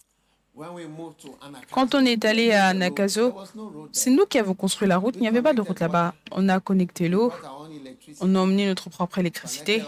[0.03, 0.42] to Anakazo,
[1.71, 3.33] Quand on est allé à Nakazo,
[3.91, 5.15] c'est nous qui avons construit la route.
[5.15, 6.13] Il n'y avait pas de route là-bas.
[6.31, 7.31] On a connecté l'eau.
[8.21, 9.83] On a emmené notre propre électricité.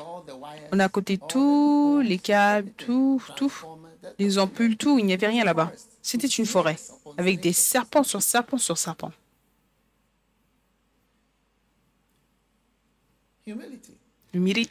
[0.71, 3.53] On a coté tous les câbles, tout, tout.
[4.17, 4.97] Les ampoules, tout.
[4.97, 5.71] Il n'y avait rien là-bas.
[6.01, 6.77] C'était une forêt.
[7.17, 9.11] Avec des serpents sur serpents sur serpents.
[13.45, 14.67] Will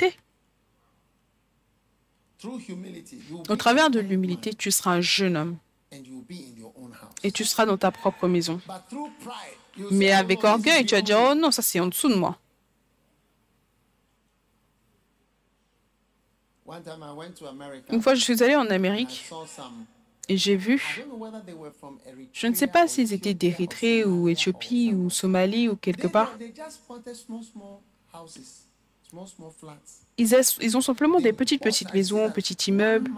[3.49, 5.57] Au travers de l'humilité, tu seras un jeune homme
[7.23, 8.61] et tu seras dans ta propre maison.
[9.91, 12.15] Mais oh, avec this orgueil, tu vas dire, oh non, ça c'est en dessous de
[12.15, 12.39] moi.
[17.91, 19.31] Une fois, je suis allée en Amérique
[20.29, 21.05] et j'ai vu,
[22.33, 25.11] je ne sais pas s'ils étaient d'Érythrée ou Éthiopie ou.
[25.11, 26.33] Somalie ou quelque part.
[30.17, 33.11] Ils, ont simplement des petites, petites maisons, petits immeubles.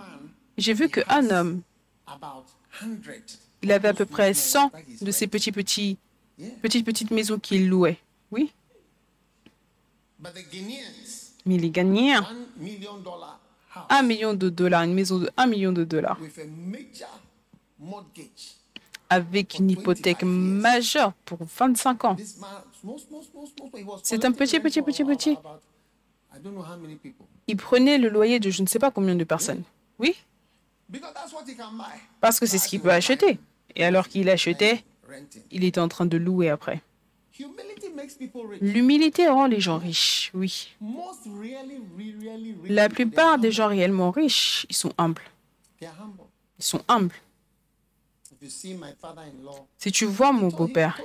[0.58, 1.62] J'ai vu qu'un homme,
[2.06, 2.55] about 100
[3.62, 5.96] il avait à peu près small 100 that he's de ces petits, petits,
[6.62, 7.98] petites, petites maisons qu'il louait.
[8.30, 8.52] Oui,
[11.46, 12.26] mais les Ghanéens,
[13.88, 16.18] un million de dollars, une maison de 1 million de dollars,
[19.08, 22.16] avec une hypothèque majeure pour 25 ans.
[24.02, 25.36] C'est un petit, petit, petit, petit.
[27.46, 29.62] Il prenait le loyer de je ne sais pas combien de personnes.
[29.98, 30.16] Oui,
[32.20, 33.38] parce que c'est ce qu'il peut acheter.
[33.74, 34.84] Et alors qu'il achetait,
[35.50, 36.82] il était en train de louer après.
[38.60, 40.74] L'humilité rend les gens riches, oui.
[42.64, 45.22] La plupart des gens réellement riches, ils sont humbles.
[45.80, 47.14] Ils sont humbles.
[49.78, 51.00] Si tu vois mon beau-père,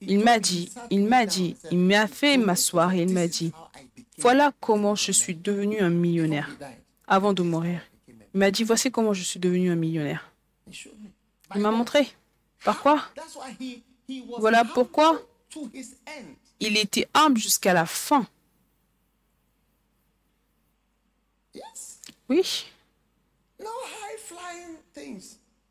[0.00, 3.52] il m'a dit, il m'a dit, il m'a fait m'asseoir et il "This m'a dit,
[4.18, 6.50] voilà comment je suis devenu un millionnaire
[7.06, 7.80] avant de mourir.
[8.36, 10.30] Il m'a dit, voici comment je suis devenu un millionnaire.
[11.54, 12.06] Il m'a montré.
[12.62, 13.02] Par quoi
[14.38, 15.22] Voilà pourquoi
[16.60, 18.26] il était humble jusqu'à la fin.
[22.28, 22.66] Oui.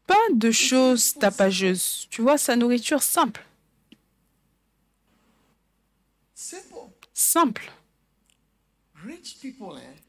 [0.08, 2.08] Pas de choses tapageuses.
[2.10, 3.46] Tu vois, sa nourriture simple.
[7.14, 7.72] Simple.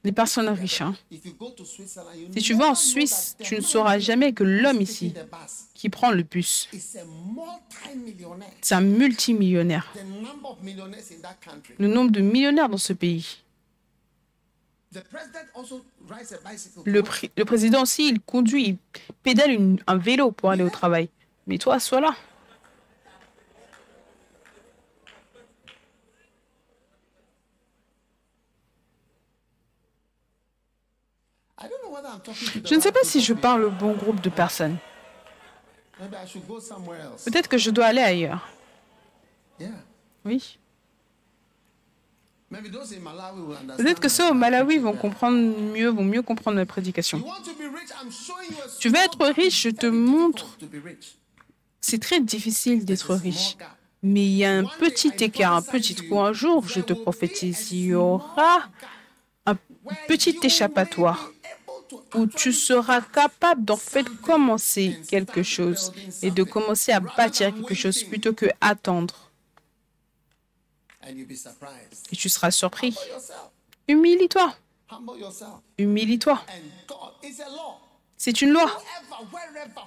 [0.04, 0.80] Les personnes riches.
[0.82, 0.94] hein.
[1.10, 5.12] Si tu vas en Suisse, tu ne sauras jamais que l'homme ici
[5.74, 6.68] qui prend le bus,
[8.60, 9.92] c'est un multimillionnaire.
[11.78, 13.38] Le nombre de millionnaires dans ce pays.
[16.84, 17.02] Le,
[17.44, 18.78] président aussi, il conduit, il
[19.22, 21.08] pédale une- un vélo pour aller au travail.
[21.46, 22.14] Mais toi, sois là.
[31.60, 32.05] whether I'm talking to the
[32.64, 34.76] Je ne sais pas si je parle au bon groupe de personnes.
[37.24, 38.48] Peut-être que je dois aller ailleurs.
[40.24, 40.58] Oui.
[42.50, 44.96] Peut-être que ceux au Malawi vont
[45.30, 47.24] mieux, mieux comprendre ma prédication.
[48.78, 50.56] Tu veux être riche, je te montre.
[51.80, 53.56] C'est très difficile d'être riche.
[54.02, 56.20] Mais il y a un petit écart, un petit trou.
[56.20, 58.68] Un jour, je te prophétise, il y aura
[59.46, 59.56] un
[60.06, 61.30] petit échappatoire
[62.14, 67.74] où tu seras capable d'en fait commencer quelque chose et de commencer à bâtir quelque
[67.74, 69.30] chose plutôt que attendre.
[71.06, 72.96] Et tu seras surpris.
[73.88, 74.54] Humilie-toi.
[75.78, 76.40] Humilie-toi.
[78.16, 78.70] C'est une loi.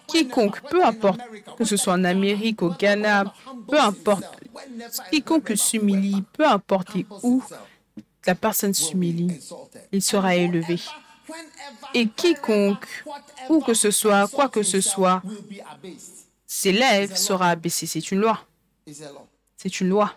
[0.08, 1.20] Quiconque, peu importe,
[1.58, 3.34] que ce soit en Amérique, au Ghana,
[3.68, 4.24] peu importe,
[5.12, 6.90] quiconque s'humilie, peu importe
[7.24, 7.44] où
[8.26, 9.40] la personne s'humilie,
[9.92, 10.80] il sera élevé.
[11.94, 12.88] Et quiconque,
[13.50, 15.22] où que ce soit, quoi que ce soit,
[16.46, 17.86] s'élève sera abaissé.
[17.86, 18.46] C'est une loi.
[19.58, 20.16] C'est une loi.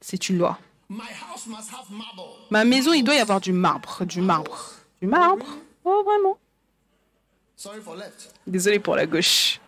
[0.00, 0.58] C'est une loi.
[0.90, 2.22] My house must have marble.
[2.50, 4.04] Ma maison, il doit y avoir du marbre.
[4.06, 4.72] Du marbre.
[5.02, 5.46] Du marbre.
[5.84, 6.38] Oh, vraiment.
[8.46, 9.60] Désolé pour la gauche.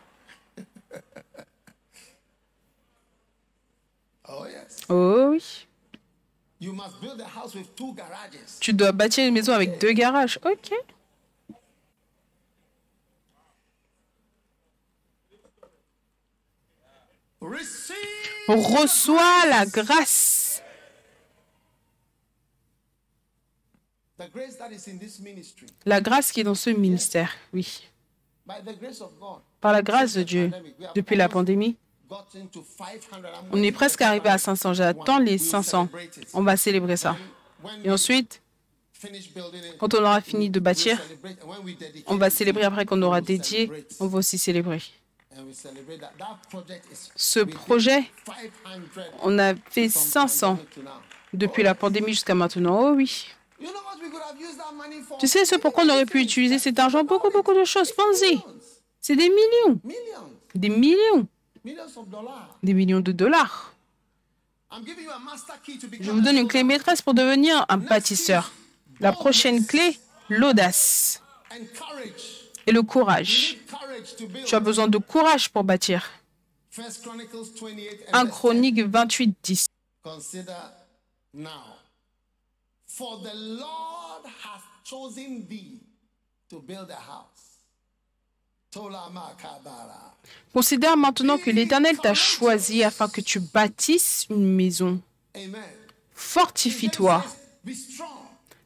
[4.29, 4.77] Oh yes.
[4.89, 5.67] Oh oui.
[8.61, 10.39] Tu dois bâtir une maison avec deux garages.
[10.45, 10.73] Ok.
[18.49, 20.41] Reçois la grâce.
[24.21, 25.67] the grace that is in this ministry.
[25.87, 27.33] La grâce qui est dans ce ministère.
[27.53, 27.89] Oui.
[28.47, 29.41] By the grace of God.
[29.61, 30.51] Par la grâce de Dieu,
[30.95, 31.77] depuis la pandémie,
[32.11, 33.19] Gotten to 500.
[33.19, 34.75] I'm on est presque arrivé à 500.
[34.75, 34.75] 500.
[34.75, 35.87] J'attends les We'll 500.
[35.87, 36.29] celebrate it.
[36.35, 37.17] On va célébrer ça.
[37.85, 38.43] Et ensuite,
[39.79, 41.01] quand on aura fini de bâtir,
[42.07, 43.71] on va célébrer après qu'on aura dédié.
[44.01, 44.83] On va aussi célébrer.
[47.17, 50.91] Ce projet, 500 on a fait from 500 pandemic to now.
[51.33, 52.91] depuis la pandémie jusqu'à maintenant.
[52.91, 53.29] Oh oui.
[55.21, 57.05] Tu sais ce pourquoi on aurait pu utiliser cet argent?
[57.05, 57.93] Beaucoup, beaucoup de choses.
[57.93, 58.39] Pensez.
[59.01, 59.81] C'est des millions.
[59.85, 60.31] Millions.
[60.55, 61.29] Des millions.
[62.63, 63.75] Des millions de dollars.
[66.01, 68.53] Je vous donne une clé maîtresse pour devenir un bâtisseur.
[69.01, 71.23] La prochaine clé, l'audace
[72.67, 73.57] et le courage.
[74.47, 76.09] Tu as besoin de courage pour bâtir.
[76.71, 79.67] First Chronicles 28 and 1 verse Chronique 28, 10.
[79.67, 79.67] 10.
[80.05, 80.57] Consider
[81.35, 81.77] now.
[82.87, 85.81] For the Lord hath chosen thee
[86.49, 87.40] to build a house.
[90.53, 95.01] Considère maintenant que l'Éternel t'a choisi afin que tu bâtisses une maison.
[96.15, 97.25] Fortifie-toi.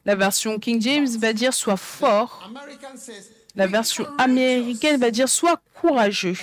[0.05, 2.51] La version King James va dire sois fort.
[3.55, 6.37] La version américaine va dire sois courageux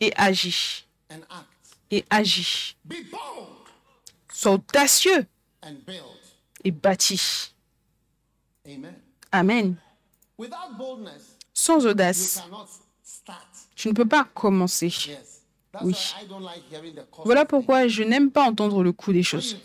[0.00, 0.86] et agis.
[1.90, 2.76] Et agis.
[2.84, 3.48] Be bold
[4.32, 5.26] Sois audacieux
[6.64, 7.54] et bâtis.
[9.32, 9.76] Amen.
[11.54, 12.42] Sans audace,
[13.76, 14.92] tu ne peux pas commencer.
[15.82, 15.96] Oui.
[17.24, 19.56] Voilà pourquoi je n'aime pas entendre le coût des choses.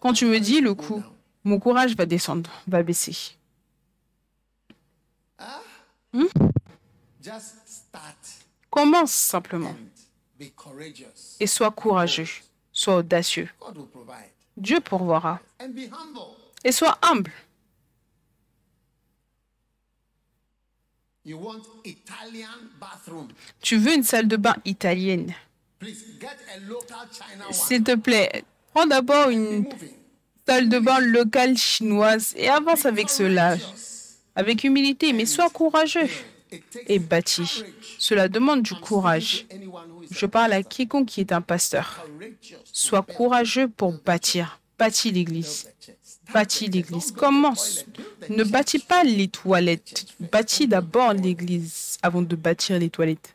[0.00, 1.02] Quand tu me dis le coût,
[1.44, 3.36] mon courage va descendre, va baisser.
[7.22, 8.16] Just start
[8.70, 9.74] Commence simplement
[11.40, 12.28] et sois courageux,
[12.72, 13.48] sois audacieux.
[14.56, 15.40] Dieu pourvoira.
[16.64, 17.32] Et sois humble.
[23.60, 25.34] Tu veux une salle de bain italienne?
[27.50, 29.66] S'il te plaît, prends d'abord une
[30.46, 33.56] salle de bain locale chinoise et avance avec cela,
[34.34, 36.08] avec humilité, mais sois courageux
[36.86, 37.64] et bâti.
[37.98, 39.46] Cela demande du courage.
[40.10, 42.06] Je parle à quiconque qui est un pasteur.
[42.72, 44.60] Sois courageux pour bâtir.
[44.78, 45.68] Bâtis l'église.
[46.32, 47.12] Bâtis l'église.
[47.12, 47.84] Commence.
[48.28, 50.06] Ne bâtis pas les toilettes.
[50.20, 53.34] Bâtis d'abord l'église avant de bâtir les toilettes.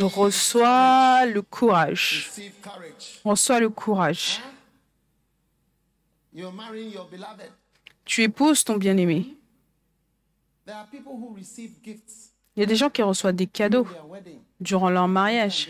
[0.00, 2.30] Reçois le courage.
[3.24, 4.40] Reçois le courage.
[8.04, 9.36] Tu épouses ton bien-aimé.
[12.58, 13.86] Il y a des gens qui reçoivent des cadeaux
[14.58, 15.68] durant leur mariage.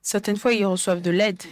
[0.00, 1.42] Certaines fois, ils reçoivent de l'aide.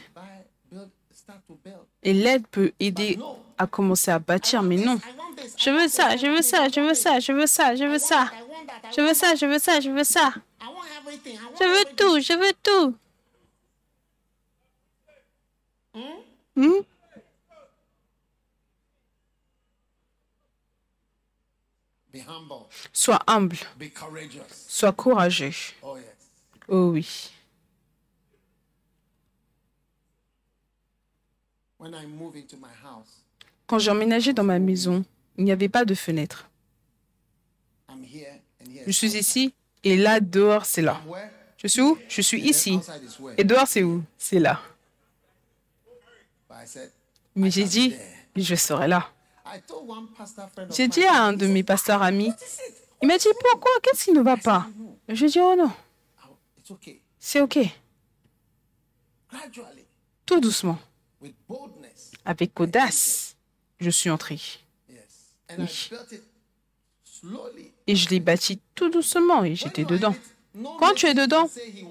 [2.03, 3.19] Et l'aide peut aider
[3.59, 4.99] à commencer à bâtir, mais non.
[5.59, 8.31] Je veux ça, je veux ça, je veux ça, je veux ça, je veux ça.
[8.97, 10.33] Je veux ça, je veux ça, je veux ça.
[11.61, 12.95] Je veux tout, je veux tout.
[16.55, 16.81] Hmm?
[22.06, 22.06] Be humble.
[22.93, 24.41] Sois humble, Be courageous.
[24.69, 25.53] sois courageux.
[25.83, 25.97] Oh.
[26.69, 27.31] Oh oui.
[33.67, 35.05] Quand j'ai emménagé dans ma maison,
[35.37, 36.49] il n'y avait pas de fenêtre.
[38.87, 41.01] Je suis ici et là, dehors, c'est là.
[41.57, 41.99] Je suis où?
[42.09, 42.79] Je suis ici.
[43.37, 44.03] Et dehors, c'est où?
[44.19, 44.61] C'est là.
[47.35, 47.95] Mais j'ai dit,
[48.35, 49.11] je serai là.
[50.71, 52.33] J'ai dit à un de mes pasteurs amis,
[53.03, 53.71] il m'a dit, pourquoi?
[53.83, 54.67] Qu'est-ce qui ne va pas?
[55.09, 55.73] Je dis, oh non,
[56.71, 57.03] okay.
[57.19, 57.59] c'est OK.
[59.31, 59.85] Gradually,
[60.25, 60.79] Tout doucement,
[62.25, 63.37] avec audace,
[63.79, 64.41] je suis entré.
[64.89, 65.35] Yes.
[65.51, 66.23] And I built it
[67.05, 67.73] slowly.
[67.87, 70.15] Et je l'ai bâti tout doucement et j'étais dedans.
[70.79, 71.51] Quand tu es dedans,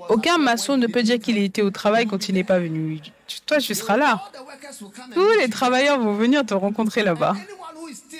[0.09, 2.99] aucun maçon ne peut dire qu'il était au travail quand il n'est pas venu.
[3.45, 4.21] Toi, tu seras là.
[5.13, 7.35] Tous les travailleurs vont venir te rencontrer là-bas.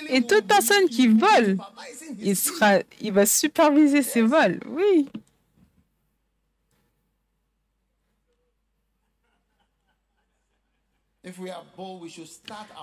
[0.08, 1.58] Et toute personne qui vole,
[2.34, 4.60] sera, il va superviser ses vols.
[4.68, 5.08] Oui.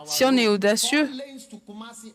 [0.05, 1.09] Si on est audacieux,
[1.65, 2.13] Kumasi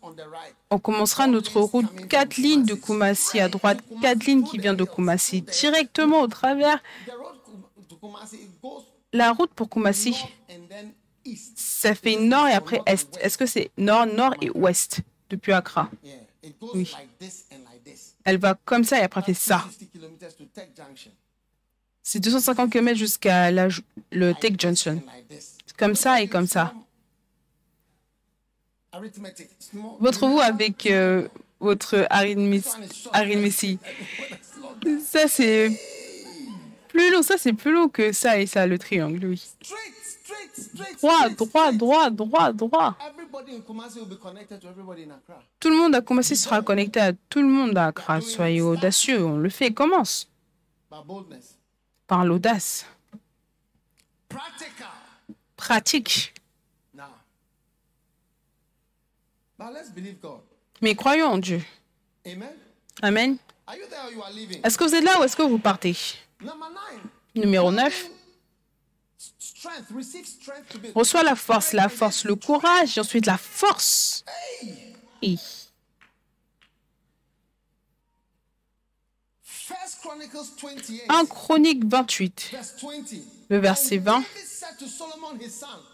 [0.70, 4.84] on commencera notre route quatre lignes de Koumassi à droite, quatre lignes qui viennent de
[4.84, 6.82] Koumassi directement au travers
[8.00, 8.38] Kumasi
[9.12, 9.68] la route pour
[11.24, 11.52] east.
[11.56, 13.18] Ça fait nord et après est.
[13.20, 15.00] Est-ce que c'est nord, nord et ouest
[15.30, 15.90] depuis Accra?
[16.74, 16.92] Oui.
[18.24, 19.58] Elle va comme ça et après fait ça.
[19.58, 21.10] 50 kilometers to Tech Junction.
[22.02, 25.02] C'est 250 km jusqu'à le Tech Junction.
[25.78, 26.74] Comme ça et comme ça.
[30.00, 31.28] Votre vous avec euh,
[31.60, 33.78] votre arithmétie.
[35.04, 35.70] Ça c'est
[36.88, 37.22] plus long.
[37.22, 39.42] Ça c'est plus long que ça et ça, le triangle, oui.
[41.00, 42.98] Droit, droit, droit, droit, droit.
[43.66, 44.00] Kumasi.
[45.60, 48.20] Tout le monde a commencé sera connecté à tout le monde à Accra.
[48.20, 49.72] Soyez audacieux, on le fait.
[49.72, 50.28] Commence
[52.06, 52.86] par l'audace.
[55.58, 56.32] Pratique.
[60.80, 61.62] Mais croyons en Dieu.
[63.02, 63.36] Amen?
[64.64, 65.96] Est-ce que vous êtes là ou est-ce que vous partez?
[67.34, 68.10] Numéro 9.
[69.38, 69.86] Strength.
[69.94, 70.86] Receive strength to be.
[70.94, 74.24] Reçois la force, la force, le courage et ensuite la force.
[75.20, 75.34] Et
[81.08, 82.92] 1 Chronique 28, Verse 20.
[83.50, 84.22] le verset 20.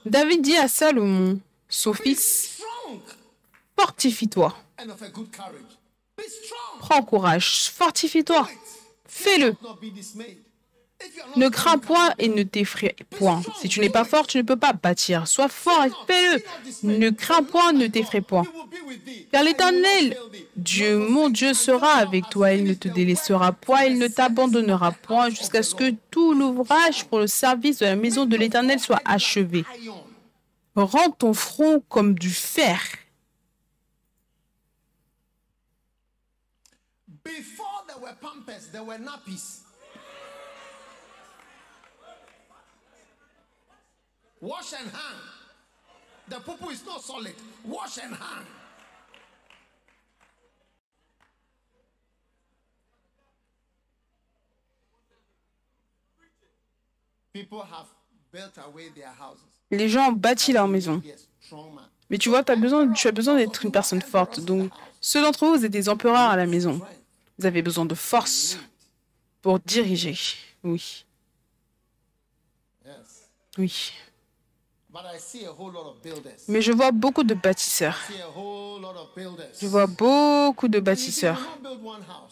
[0.06, 2.60] David dit à Salomon, son fils,
[3.78, 4.56] fortifie-toi,
[6.78, 8.48] prends courage, fortifie-toi,
[9.06, 9.56] fais-le.
[11.36, 13.42] Ne crains point et ne t'effraie point.
[13.60, 15.26] Si tu n'es pas fort, tu ne peux pas bâtir.
[15.26, 16.42] Sois fort et fais-le.
[16.84, 18.44] Ne crains point, ne t'effraie point.
[19.32, 20.16] Car l'Éternel.
[20.56, 22.52] Dieu, mon Dieu, sera avec toi.
[22.52, 27.18] Il ne te délaissera point, il ne t'abandonnera point jusqu'à ce que tout l'ouvrage pour
[27.18, 29.64] le service de la maison de l'Éternel soit achevé.
[30.76, 32.80] Rends ton front comme du fer.
[37.24, 38.14] Before there were
[38.72, 39.63] there were nappies.
[44.44, 45.20] Wash and hang.
[46.28, 47.34] The poo is not solid.
[47.64, 48.44] Wash and hang.
[57.32, 57.86] People have
[58.30, 59.40] built away their houses.
[59.70, 61.02] Les gens ont bâti leur maison.
[62.10, 64.40] Mais tu vois, as besoin, tu as besoin d'être une personne forte.
[64.40, 64.70] Donc,
[65.00, 66.82] ceux d'entre vous, vous êtes des empereurs à la maison.
[67.38, 68.58] Vous avez besoin de force
[69.40, 70.16] pour diriger.
[70.62, 71.06] Oui,
[73.56, 73.92] oui.
[76.48, 77.98] Mais je vois beaucoup de bâtisseurs.
[78.08, 79.46] I see a whole lot of builders.
[79.60, 81.40] Je vois beaucoup de bâtisseurs.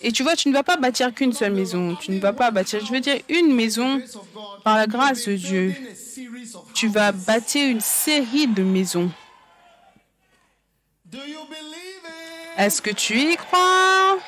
[0.00, 1.96] Et tu vois, tu ne vas pas bâtir qu'une seule maison.
[1.96, 4.00] Tu ne vas pas bâtir, je veux dire, une maison.
[4.64, 5.74] Par la grâce de Dieu,
[6.74, 9.10] Tu vas bâtir une série de maisons.
[12.56, 14.18] Est-ce que tu y crois?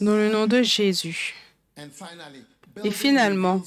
[0.00, 1.34] Dans le nom de Jésus.
[2.84, 3.62] Et finalement,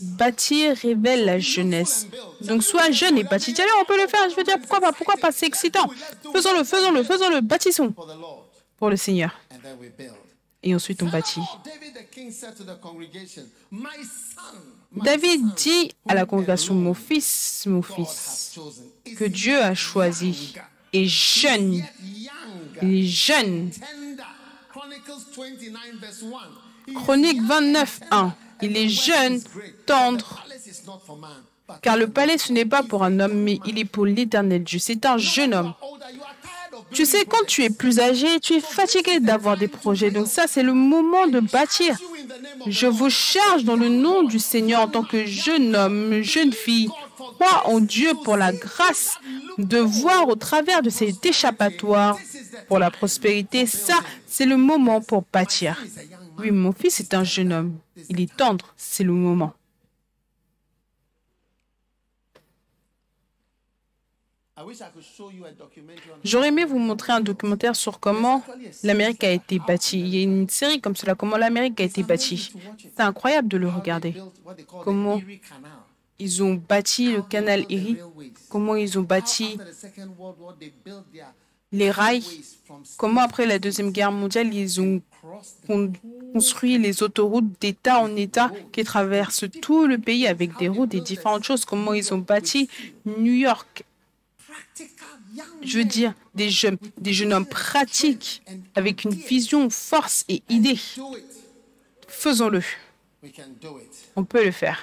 [0.00, 2.06] bâtir révèle la jeunesse.
[2.42, 3.54] Donc sois jeune et bâtis.
[3.54, 4.28] Tiens, on peut le faire.
[4.30, 5.88] Je veux dire, pourquoi pas Pourquoi pas C'est excitant.
[6.32, 7.40] Faisons-le, faisons-le, faisons-le.
[7.40, 7.94] Bâtissons
[8.76, 9.38] pour le Seigneur.
[10.62, 11.40] Et ensuite, on bâtit.
[14.92, 18.58] David dit à la congrégation, mon fils, mon fils,
[19.16, 20.54] que Dieu a choisi,
[20.92, 21.84] est jeune,
[22.82, 23.70] il est jeune.
[26.88, 27.04] Tender.
[27.04, 27.48] Chronicles 29 verse 1.
[27.48, 28.34] He is Chronique young 29, and 1.
[28.60, 29.40] Il est jeune,
[29.86, 30.44] tendre.
[31.82, 34.78] Car le palais, ce n'est pas pour un homme, mais il est pour l'éternel Dieu.
[34.78, 35.74] C'est un jeune homme.
[36.92, 40.10] Tu sais, quand tu es plus âgé, tu es fatigué d'avoir des projets.
[40.10, 41.96] Donc ça, c'est le moment de bâtir.
[42.66, 46.88] Je vous charge dans le nom du Seigneur en tant que jeune homme, jeune fille.
[47.16, 49.18] Crois en Dieu pour la grâce
[49.58, 52.18] de voir au travers de cet échappatoire
[52.68, 53.66] pour la prospérité.
[53.66, 55.76] Ça, c'est le moment pour bâtir.
[56.38, 57.78] Oui, mon fils est un jeune homme.
[58.08, 58.74] Il est tendre.
[58.76, 59.52] C'est le moment.
[66.24, 68.42] J'aurais aimé vous montrer un documentaire sur comment
[68.82, 70.00] l'Amérique a été bâtie.
[70.00, 72.52] Il y a une série comme cela, comment l'Amérique a été bâtie.
[72.78, 74.14] C'est incroyable de le regarder.
[74.84, 75.20] Comment
[76.18, 77.98] ils ont bâti le canal Erie,
[78.48, 79.56] comment ils ont bâti
[81.72, 82.24] les rails,
[82.96, 85.00] comment après la Deuxième Guerre mondiale, ils ont
[86.32, 91.00] construit les autoroutes d'État en État qui traversent tout le pays avec des routes et
[91.00, 92.68] différentes choses, comment ils ont bâti
[93.04, 93.84] New York?
[95.62, 98.42] Je veux dire, des jeunes, des jeunes hommes pratiques
[98.74, 100.78] avec une vision, force et idée.
[102.08, 102.62] Faisons-le.
[104.16, 104.80] On peut le faire.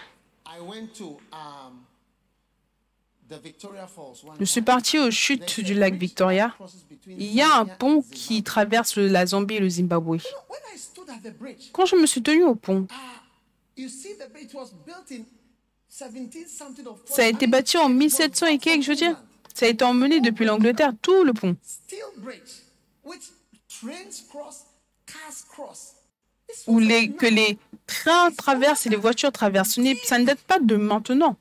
[4.39, 6.55] Je suis parti aux chutes du lac Victoria.
[7.07, 10.17] Il y a un pont qui traverse la Zambie et le Zimbabwe.
[11.71, 12.88] Quand je me suis tenu au pont,
[17.05, 19.21] ça a été bâti en 1700 et quelques, je veux dire.
[19.53, 21.55] Ça a été emmené depuis l'Angleterre, tout le pont.
[26.67, 27.57] Où les, que les
[27.88, 29.80] trains traversent et les voitures traversent.
[30.03, 31.38] Ça ne date pas de maintenant.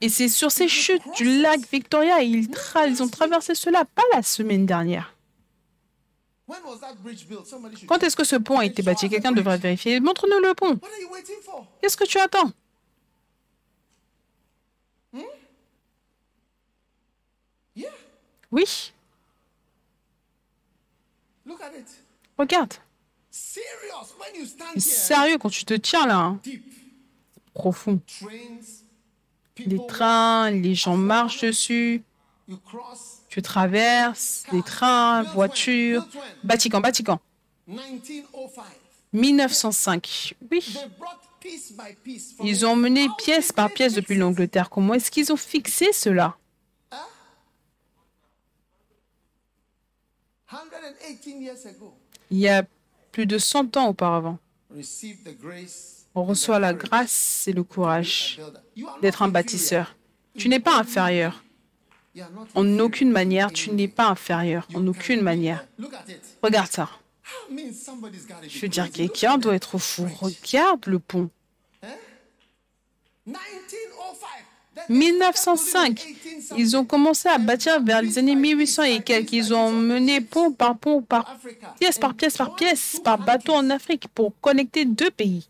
[0.00, 2.48] Et c'est sur ces chutes du lac Victoria, ils,
[2.88, 5.14] ils ont traversé cela, pas la semaine dernière.
[7.86, 9.08] Quand est-ce que ce pont a été bâti?
[9.08, 10.00] Quelqu'un devrait vérifier.
[10.00, 10.78] Montre-nous le pont.
[11.80, 12.50] Qu'est-ce que tu attends?
[18.50, 18.92] Oui.
[22.36, 22.74] Regarde.
[24.76, 26.18] Sérieux quand tu te tiens là.
[26.18, 26.40] Hein.
[27.54, 28.00] Profond.
[29.58, 32.02] Les trains, les gens marchent dessus.
[33.28, 36.06] Tu traverses, les trains, voitures.
[36.44, 37.20] Vatican, Vatican.
[39.12, 40.34] 1905.
[40.50, 40.78] Oui.
[42.42, 44.70] Ils ont mené pièce par pièce depuis l'Angleterre.
[44.70, 46.36] Comment est-ce qu'ils ont fixé cela?
[52.30, 52.64] Il y a
[53.10, 54.38] plus de 100 ans auparavant,
[56.14, 58.40] on reçoit la grâce et le courage
[59.00, 59.96] d'être un bâtisseur.
[60.36, 61.42] Tu n'es pas inférieur.
[62.54, 64.66] En aucune manière, tu n'es pas inférieur.
[64.74, 65.66] En aucune manière.
[66.42, 66.88] Regarde ça.
[67.50, 70.06] Je veux dire, quelqu'un doit être fou.
[70.20, 71.30] Regarde le pont.
[74.88, 76.04] 1905,
[76.56, 79.32] ils ont commencé à bâtir vers les années 1800 et quelques.
[79.32, 81.04] Ils ont mené pont par pont,
[81.78, 85.48] pièce par pièce par pièce, par bateau en Afrique pour connecter deux pays.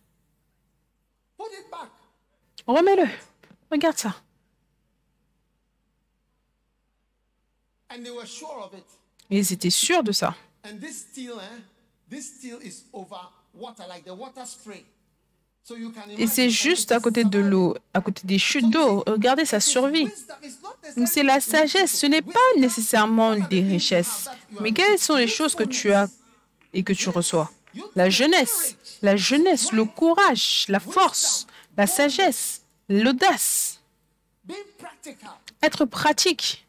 [2.67, 3.09] Remets-le.
[3.71, 4.15] Regarde ça.
[9.31, 10.35] Ils étaient sûrs de ça.
[16.19, 19.05] Et c'est juste à côté de l'eau, à côté des chutes d'eau.
[19.07, 20.09] Regardez sa survie.
[21.07, 21.99] C'est la sagesse.
[21.99, 24.29] Ce n'est pas nécessairement des richesses.
[24.61, 26.09] Mais quelles sont les choses que tu as
[26.73, 27.51] et que tu reçois?
[27.95, 28.77] La jeunesse.
[29.03, 31.47] La jeunesse, le courage, la force,
[31.77, 33.81] la sagesse, l'audace.
[35.63, 36.67] Être pratique.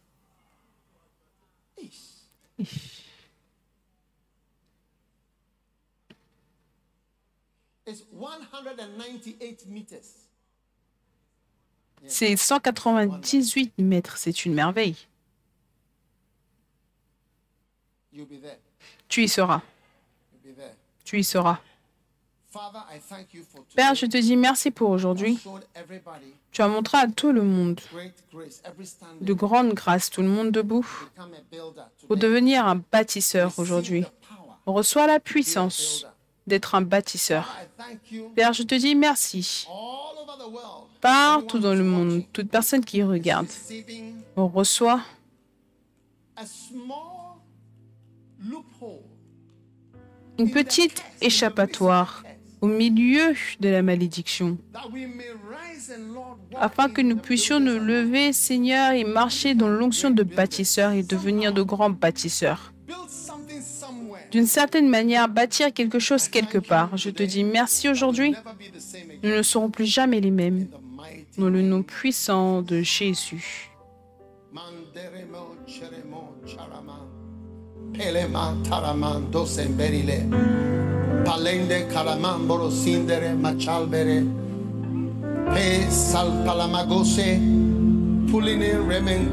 [12.07, 15.07] C'est 198 mètres, c'est une merveille.
[19.07, 19.61] Tu y seras.
[21.13, 21.59] Tu y seras.
[23.75, 25.37] Père, je te dis merci pour aujourd'hui.
[26.51, 27.79] Tu as montré à tout le monde
[29.21, 30.87] de grande grâce, tout le monde debout,
[32.07, 34.05] pour devenir un bâtisseur aujourd'hui.
[34.65, 36.07] On reçoit la puissance
[36.47, 37.47] d'être un bâtisseur.
[38.33, 39.67] Père, je te dis merci.
[40.99, 43.49] Partout dans le monde, toute personne qui regarde,
[44.35, 45.01] on reçoit
[50.39, 52.23] une petite échappatoire
[52.61, 54.57] au milieu de la malédiction,
[56.55, 61.53] afin que nous puissions nous lever, Seigneur, et marcher dans l'onction de bâtisseurs et devenir
[61.53, 62.73] de grands bâtisseurs
[64.33, 66.97] d'une certaine manière, bâtir quelque chose quelque part.
[66.97, 68.33] Je te dis merci aujourd'hui.
[69.21, 70.67] Nous ne serons plus jamais les mêmes.
[71.37, 73.69] Dans le nom puissant de Jésus.
[77.93, 78.63] Manderemo cheremo charama.
[78.63, 80.29] Pelema taraman dosemberile.
[81.25, 81.87] Palende
[83.35, 84.25] machalbere.
[85.53, 87.39] Pe salpalamagose.
[88.31, 89.31] Puline remen.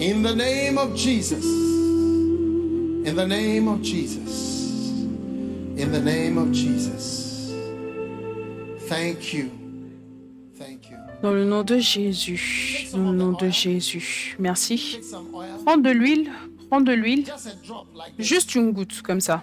[0.00, 1.44] In the name of Jesus.
[1.44, 5.02] In the name of Jesus.
[5.76, 7.52] In the name of Jesus.
[8.88, 9.59] Thank you.
[11.22, 12.88] Dans le nom de Jésus.
[12.92, 14.36] Dans le nom de Jésus.
[14.38, 15.00] Merci.
[15.66, 16.30] Prends de l'huile.
[16.70, 17.24] Prends de l'huile.
[18.18, 19.42] Juste une goutte comme ça.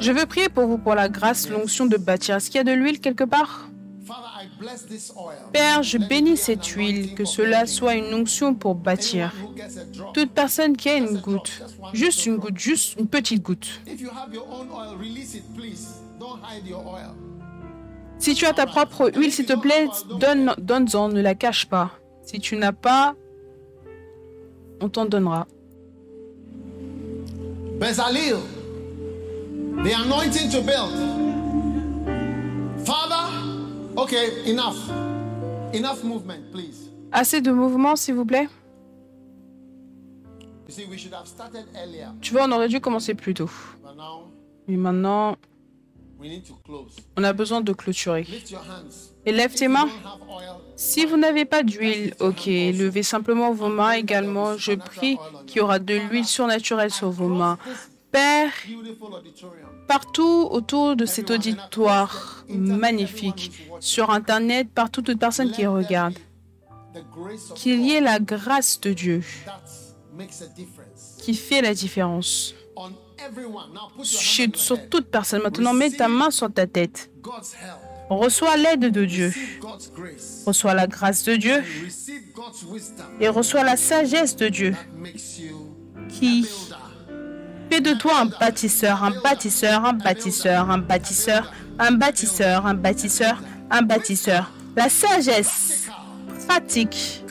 [0.00, 2.36] Je veux prier pour vous pour la grâce, l'onction de bâtir.
[2.36, 3.68] Est-ce qu'il y a de l'huile quelque part?
[5.52, 9.32] Père, je bénis cette huile, que cela soit une onction pour bâtir.
[10.14, 13.80] Toute personne qui a une goutte, juste une goutte, juste une petite goutte.
[18.18, 19.88] Si tu as ta propre huile, s'il te plaît,
[20.18, 21.90] donne, donne-en, ne la cache pas.
[22.22, 23.14] Si tu n'as pas,
[24.80, 25.46] on t'en donnera.
[27.78, 28.38] Bezalel,
[29.84, 30.90] the anointing to build.
[32.86, 33.25] Father,
[33.96, 34.76] okay, enough.
[35.72, 36.90] Enough movement, please.
[37.12, 38.48] Assez de mouvement, s'il vous plaît.
[40.68, 43.48] You see, we should have started earlier, Tu vois, on aurait dû commencer plus tôt.
[43.82, 44.24] but now
[44.66, 45.36] Mais maintenant,
[46.18, 46.96] we need to close.
[47.16, 48.22] on a besoin de clôturer.
[48.24, 49.12] Lift your hands.
[49.24, 49.88] Et lève tes mains.
[50.76, 54.56] Si vous n'avez pas d'huile, ok, levez simplement vos mains également.
[54.56, 57.58] Je prie qu'il y aura de l'huile surnaturelle sur vos mains.
[59.86, 66.18] Partout autour de cet auditoire magnifique, sur Internet, partout toute personne qui regarde,
[67.54, 69.22] qu'il y ait la grâce de Dieu
[71.18, 72.54] qui fait la différence
[74.02, 75.42] sur toute personne.
[75.42, 77.10] Maintenant, mets ta main sur ta tête.
[78.08, 79.32] Reçois l'aide de Dieu,
[80.46, 81.56] reçois la grâce de Dieu.
[81.84, 84.74] Receive God's wisdom et reçois la sagesse de Dieu
[86.08, 86.46] qui.
[87.70, 93.42] Fais de toi un bâtisseur, un bâtisseur, un bâtisseur, un bâtisseur, un bâtisseur, un bâtisseur,
[93.70, 94.50] un bâtisseur.
[94.76, 95.88] La sagesse,
[96.46, 97.24] pratique,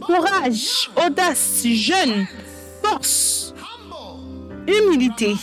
[0.00, 2.26] courage, audace, jeune,
[2.82, 3.54] force,
[4.66, 5.36] humilité.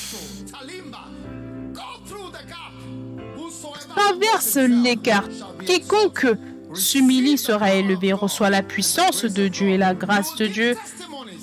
[3.96, 5.26] Traverse l'écart.
[5.66, 6.28] Quiconque
[6.74, 10.78] s'humilie sera élevé, reçoit la puissance de Dieu et la grâce de Dieu.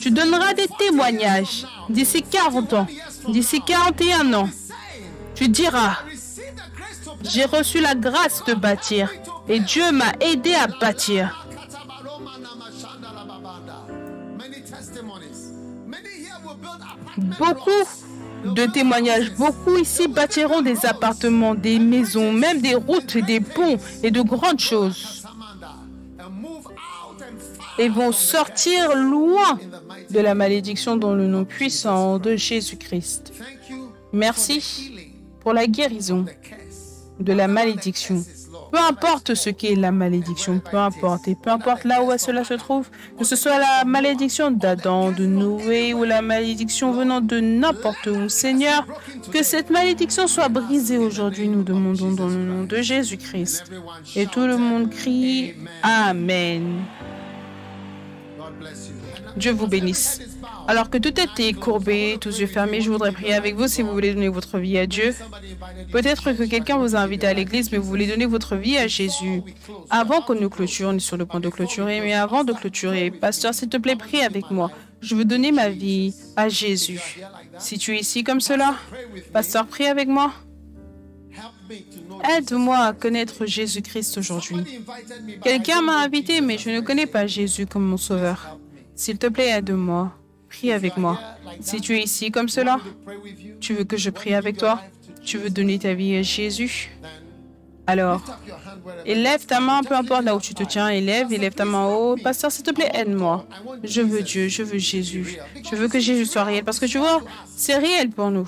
[0.08, 2.86] Tu donneras des témoignages d'ici 40 ans,
[3.28, 4.48] d'ici 41 ans.
[5.34, 5.98] Tu diras.
[7.24, 9.12] J'ai reçu la grâce de bâtir
[9.50, 11.46] et Dieu m'a aidé à bâtir.
[17.38, 17.70] Beaucoup
[18.46, 24.10] de témoignages, beaucoup ici bâtiront des appartements, des maisons, même des routes, des ponts et
[24.10, 25.17] de grandes choses
[27.78, 29.58] et vont sortir loin
[30.10, 33.32] de la malédiction dans le nom puissant de Jésus-Christ.
[34.12, 34.92] Merci
[35.40, 36.24] pour la guérison
[37.20, 38.24] de la malédiction.
[38.70, 42.54] Peu importe ce qu'est la malédiction, peu importe, et peu importe là où cela se
[42.54, 48.06] trouve, que ce soit la malédiction d'Adam, de Noé ou la malédiction venant de n'importe
[48.08, 48.86] où, Seigneur,
[49.32, 53.64] que cette malédiction soit brisée aujourd'hui, nous demandons dans le nom de Jésus-Christ.
[54.16, 56.84] Et tout le monde crie Amen.
[59.36, 60.20] Dieu vous bénisse.
[60.66, 63.92] Alors que tout était courbé, tous yeux fermés, je voudrais prier avec vous si vous
[63.92, 65.14] voulez donner votre vie à Dieu.
[65.92, 68.86] Peut-être que quelqu'un vous a invité à l'église, mais vous voulez donner votre vie à
[68.86, 69.42] Jésus.
[69.90, 73.10] Avant que nous clôturions, on est sur le point de clôturer, mais avant de clôturer,
[73.10, 74.70] pasteur, s'il te plaît, prie avec moi.
[75.00, 77.00] Je veux donner ma vie à Jésus.
[77.58, 78.74] Si tu es ici comme cela,
[79.32, 80.32] pasteur, prie avec moi.
[82.36, 84.56] Aide-moi à connaître Jésus-Christ aujourd'hui.
[85.42, 87.26] Quelqu'un m'a invité, mais je ne connais pas.
[87.26, 88.58] Jésus comme mon sauveur.
[88.94, 90.12] S'il te plaît, aide-moi.
[90.48, 91.20] Prie avec moi.
[91.60, 92.80] Si tu es ici comme cela,
[93.60, 94.82] tu veux que je prie avec toi,
[95.22, 96.90] tu veux donner ta vie à Jésus,
[97.88, 98.20] alors
[99.06, 102.16] Élève ta main, peu importe là où tu te tiens, élève, élève ta main haut.
[102.22, 103.46] Pasteur, s'il te plaît, aide-moi.
[103.82, 105.38] Je veux Dieu, je veux Jésus.
[105.70, 106.64] Je veux que Jésus soit réel.
[106.64, 107.22] Parce que tu vois,
[107.56, 108.46] c'est réel pour nous.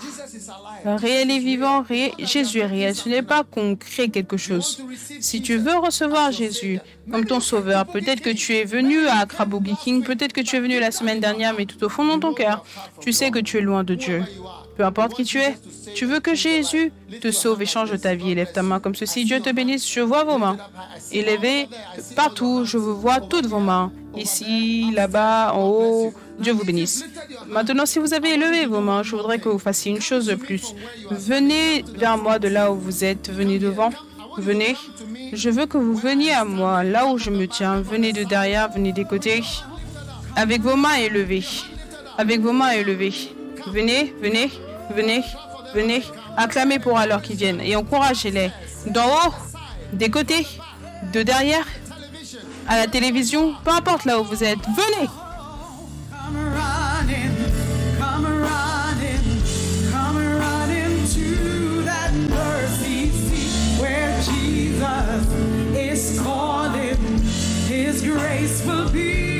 [0.84, 1.84] Réel et vivant,
[2.18, 2.94] Jésus est réel.
[2.94, 4.82] Ce n'est pas qu'on crée quelque chose.
[5.20, 6.78] Si tu veux recevoir Jésus
[7.10, 10.56] comme ton sauveur, peut-être que tu es venu à Accra Boogie King, peut-être que tu
[10.56, 12.64] es venu la semaine dernière, mais tout au fond de ton cœur,
[13.00, 14.22] tu sais que tu es loin de Dieu.
[14.76, 15.56] Peu importe qui tu es,
[15.94, 18.30] tu veux que Jésus te sauve et change ta vie.
[18.30, 19.24] Élève ta main comme ceci.
[19.24, 19.90] Dieu te bénisse.
[19.90, 20.56] Je vois vos mains.
[21.12, 21.68] Élevez
[22.16, 22.64] partout.
[22.64, 23.92] Je vous vois toutes vos mains.
[24.16, 27.04] Ici, là-bas, en haut, Dieu vous bénisse.
[27.48, 30.34] Maintenant, si vous avez élevé vos mains, je voudrais que vous fassiez une chose de
[30.34, 30.74] plus.
[31.10, 33.30] Venez vers moi de là où vous êtes.
[33.30, 33.90] Venez devant.
[34.38, 34.76] Venez.
[35.32, 37.80] Je veux que vous veniez à moi, là où je me tiens.
[37.82, 39.42] Venez de derrière, venez des côtés.
[40.36, 41.44] Avec vos mains élevées.
[42.16, 43.12] Avec vos mains élevées.
[43.66, 44.50] Venez, venez,
[44.94, 45.24] venez,
[45.74, 46.02] venez.
[46.36, 48.50] Acclamez pour alors qu'ils viennent et encouragez-les.
[48.86, 49.34] D'en haut,
[49.92, 50.46] des côtés,
[51.12, 51.66] de derrière,
[52.68, 54.60] à la télévision, peu importe là où vous êtes.
[54.60, 55.08] Venez.
[67.68, 69.39] His grace will be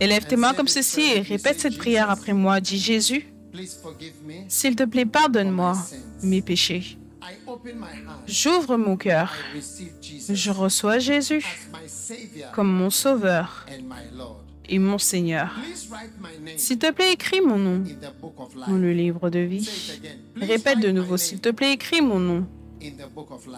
[0.00, 2.60] Élève tes mains comme ceci et répète cette prière après moi.
[2.60, 3.26] Dis Jésus,
[4.48, 5.76] s'il te plaît, pardonne-moi
[6.22, 6.98] mes péchés.
[8.26, 9.32] J'ouvre mon cœur.
[10.28, 11.44] Je reçois Jésus
[12.52, 13.66] comme mon Sauveur
[14.68, 15.54] et mon Seigneur.
[16.56, 17.84] S'il te plaît, écris mon nom
[18.66, 19.98] dans le livre de vie.
[20.36, 22.46] Répète de nouveau, s'il te plaît, écris mon nom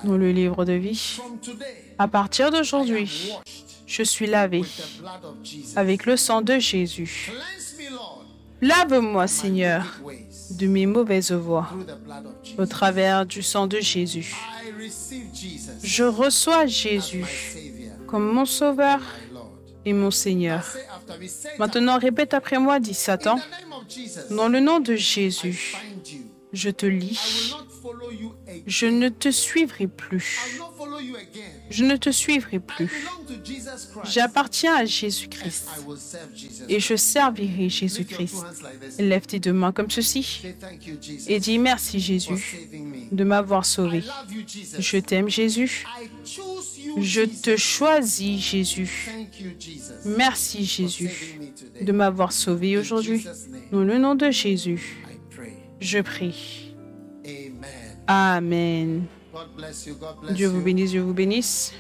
[0.05, 1.19] dans le livre de vie.
[1.99, 3.33] À partir d'aujourd'hui,
[3.87, 4.63] je suis lavé
[5.77, 7.33] avec le sang de Jésus.
[8.61, 10.01] Lave-moi, Seigneur,
[10.51, 11.69] de mes mauvaises voies
[12.59, 14.35] au travers du sang de Jésus.
[15.83, 17.25] Je reçois Jésus
[18.07, 19.01] comme mon Sauveur
[19.85, 20.67] et mon Seigneur.
[21.59, 23.39] Maintenant, répète après moi, in Satan,
[24.31, 25.77] dans le nom de Jésus,
[26.53, 27.55] je te lis.
[28.67, 30.61] Je ne te suivrai plus.
[31.71, 33.07] Je ne te suivrai plus.
[34.05, 35.69] J'appartiens à Jésus-Christ
[36.69, 38.45] et je servirai Jésus-Christ.
[38.99, 40.43] Lève tes deux mains comme ceci
[41.27, 42.69] et dis merci Jésus
[43.13, 44.03] de m'avoir sauvé.
[44.79, 45.85] Je t'aime Jésus.
[46.99, 49.11] Je te choisis Jésus.
[50.05, 51.39] Merci Jésus
[51.81, 53.25] de m'avoir sauvé aujourd'hui.
[53.73, 55.03] Dans le nom de Jésus,
[55.81, 56.66] je prie.
[58.07, 59.07] Amen.
[60.33, 61.73] Dieu vous bénisse, Dieu vous bénisse.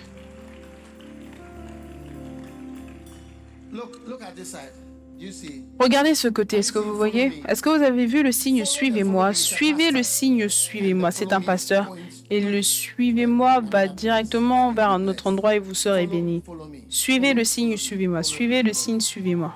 [5.79, 7.43] Regardez ce côté, est-ce que vous voyez?
[7.49, 9.33] Est-ce que vous avez vu le signe Suivez-moi?
[9.35, 11.11] Suivez le signe Suivez-moi.
[11.11, 11.95] C'est un pasteur.
[12.29, 16.43] Et le Suivez-moi va directement vers un autre endroit et vous serez bénis.
[16.89, 18.23] Suivez le signe Suivez-moi.
[18.23, 19.55] Suivez le signe Suivez-moi.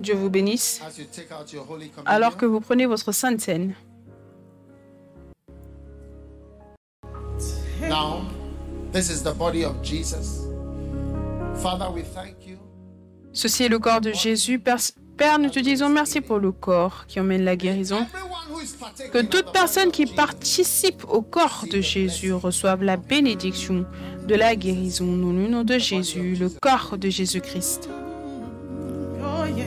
[0.00, 0.80] Dieu vous bénisse.
[2.06, 3.74] Alors que vous prenez votre sainte scène.
[7.80, 8.22] Now,
[8.92, 10.46] this is the body of Jesus.
[11.62, 12.58] Father, we thank you.
[13.32, 14.58] Ceci est le corps de Jésus.
[14.58, 18.06] Père, nous te disons merci pour le corps qui emmène la guérison.
[19.12, 23.84] Que toute personne qui participe au corps de Jésus reçoive la bénédiction
[24.26, 27.88] de la guérison dans le nom de Jésus, le corps de Jésus-Christ.
[29.20, 29.66] Oh yeah.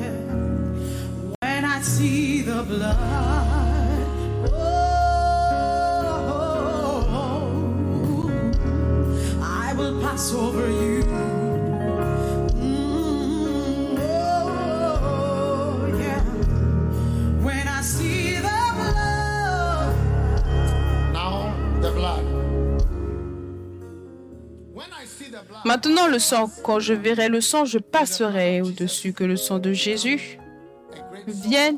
[1.42, 3.51] When I see the blood,
[10.12, 11.04] pass over you.
[12.54, 16.24] Mm, oh, yeah.
[17.46, 19.96] When I see the blood.
[21.14, 22.26] now the blood.
[24.74, 28.62] When I see the blood, Maintenant le sang, quand je verrai le sang, je passerai
[28.62, 30.38] au-dessus que le sang de Jésus
[31.28, 31.78] vienne,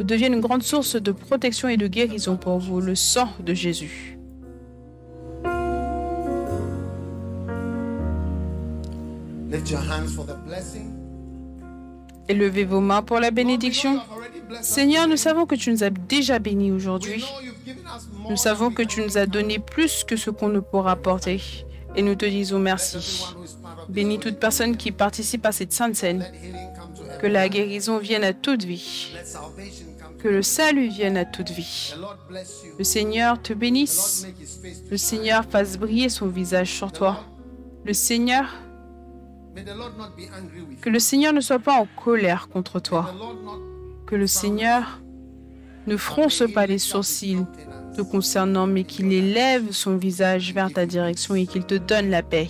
[0.00, 4.15] devienne une grande source de protection et de guérison pour vous, le sang de Jésus.
[12.28, 14.00] Élevez vos mains pour la bénédiction.
[14.60, 17.24] Seigneur, nous savons que tu nous as déjà bénis aujourd'hui.
[18.28, 19.40] Nous savons que tu nous as do.
[19.40, 21.40] donné plus que ce qu'on ne pourra porter.
[21.94, 23.24] Et nous te disons merci.
[23.88, 26.24] Bénis toute personne qui participe à cette sainte scène.
[27.20, 29.12] Que la guérison vienne à toute vie.
[30.18, 31.94] Que le salut vienne à toute vie.
[32.78, 34.26] Le Seigneur te bénisse.
[34.90, 34.96] Le.
[34.96, 37.24] Seigneur fasse briller son visage sur toi.
[37.84, 38.52] Le Seigneur,
[40.80, 43.12] que le Seigneur ne soit pas en colère contre toi.
[44.06, 45.00] Que le Seigneur
[45.86, 47.44] ne fronce pas les sourcils
[47.96, 52.22] te concernant, mais qu'il élève son visage vers ta direction et qu'il te donne la
[52.22, 52.48] paix.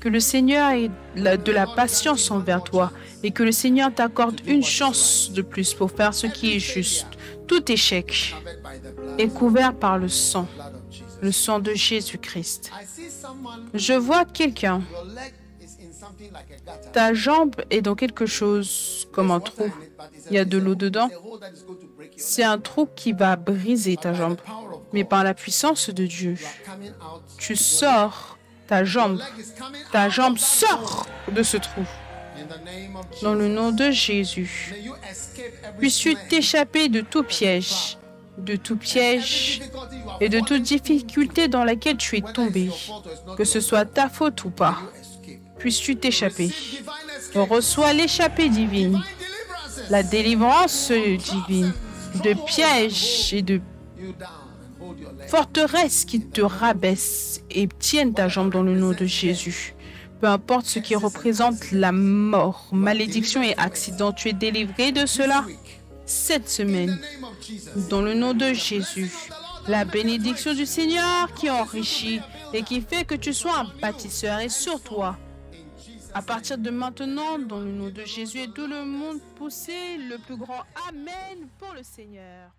[0.00, 4.62] Que le Seigneur ait de la patience envers toi et que le Seigneur t'accorde une
[4.62, 7.06] chance de plus pour faire ce qui est juste.
[7.46, 8.34] Tout échec
[9.18, 10.48] est couvert par le sang.
[11.22, 12.70] Le sang de Jésus-Christ.
[13.72, 14.82] Je vois quelqu'un,
[16.92, 19.70] ta jambe est dans quelque chose comme un trou.
[20.30, 21.08] Il y a de l'eau dedans.
[22.16, 24.38] C'est un trou qui va briser ta jambe.
[24.92, 26.36] Mais par la puissance de Dieu,
[27.38, 29.20] tu sors ta jambe.
[29.92, 31.84] Ta jambe sort de ce trou.
[33.22, 34.74] Dans le nom de Jésus,
[35.78, 37.98] puisses-tu t'échapper de tout piège,
[38.44, 39.62] de tout piège
[40.20, 42.70] et de toute difficulté dans laquelle tu es tombé,
[43.36, 44.78] que ce soit ta faute ou pas.
[45.58, 46.50] Puisses-tu t'échapper.
[47.34, 49.00] Reçois l'échappée divine,
[49.90, 51.72] la délivrance divine
[52.24, 53.60] de pièges et de
[55.28, 59.74] forteresses qui te rabaissent et tiennent ta jambe dans le nom de Jésus.
[60.20, 65.44] Peu importe ce qui représente la mort, malédiction et accident, tu es délivré de cela
[66.06, 67.00] cette In semaine.
[67.90, 69.10] Dans le nom de Jésus,
[69.68, 72.20] la bénédiction du Seigneur qui enrichit
[72.52, 75.16] et qui fait que tu sois un bâtisseur est sur toi.
[76.14, 80.18] À partir de maintenant, dans le nom de Jésus et tout le monde, poussez le
[80.18, 82.50] plus grand Amen pour le Seigneur.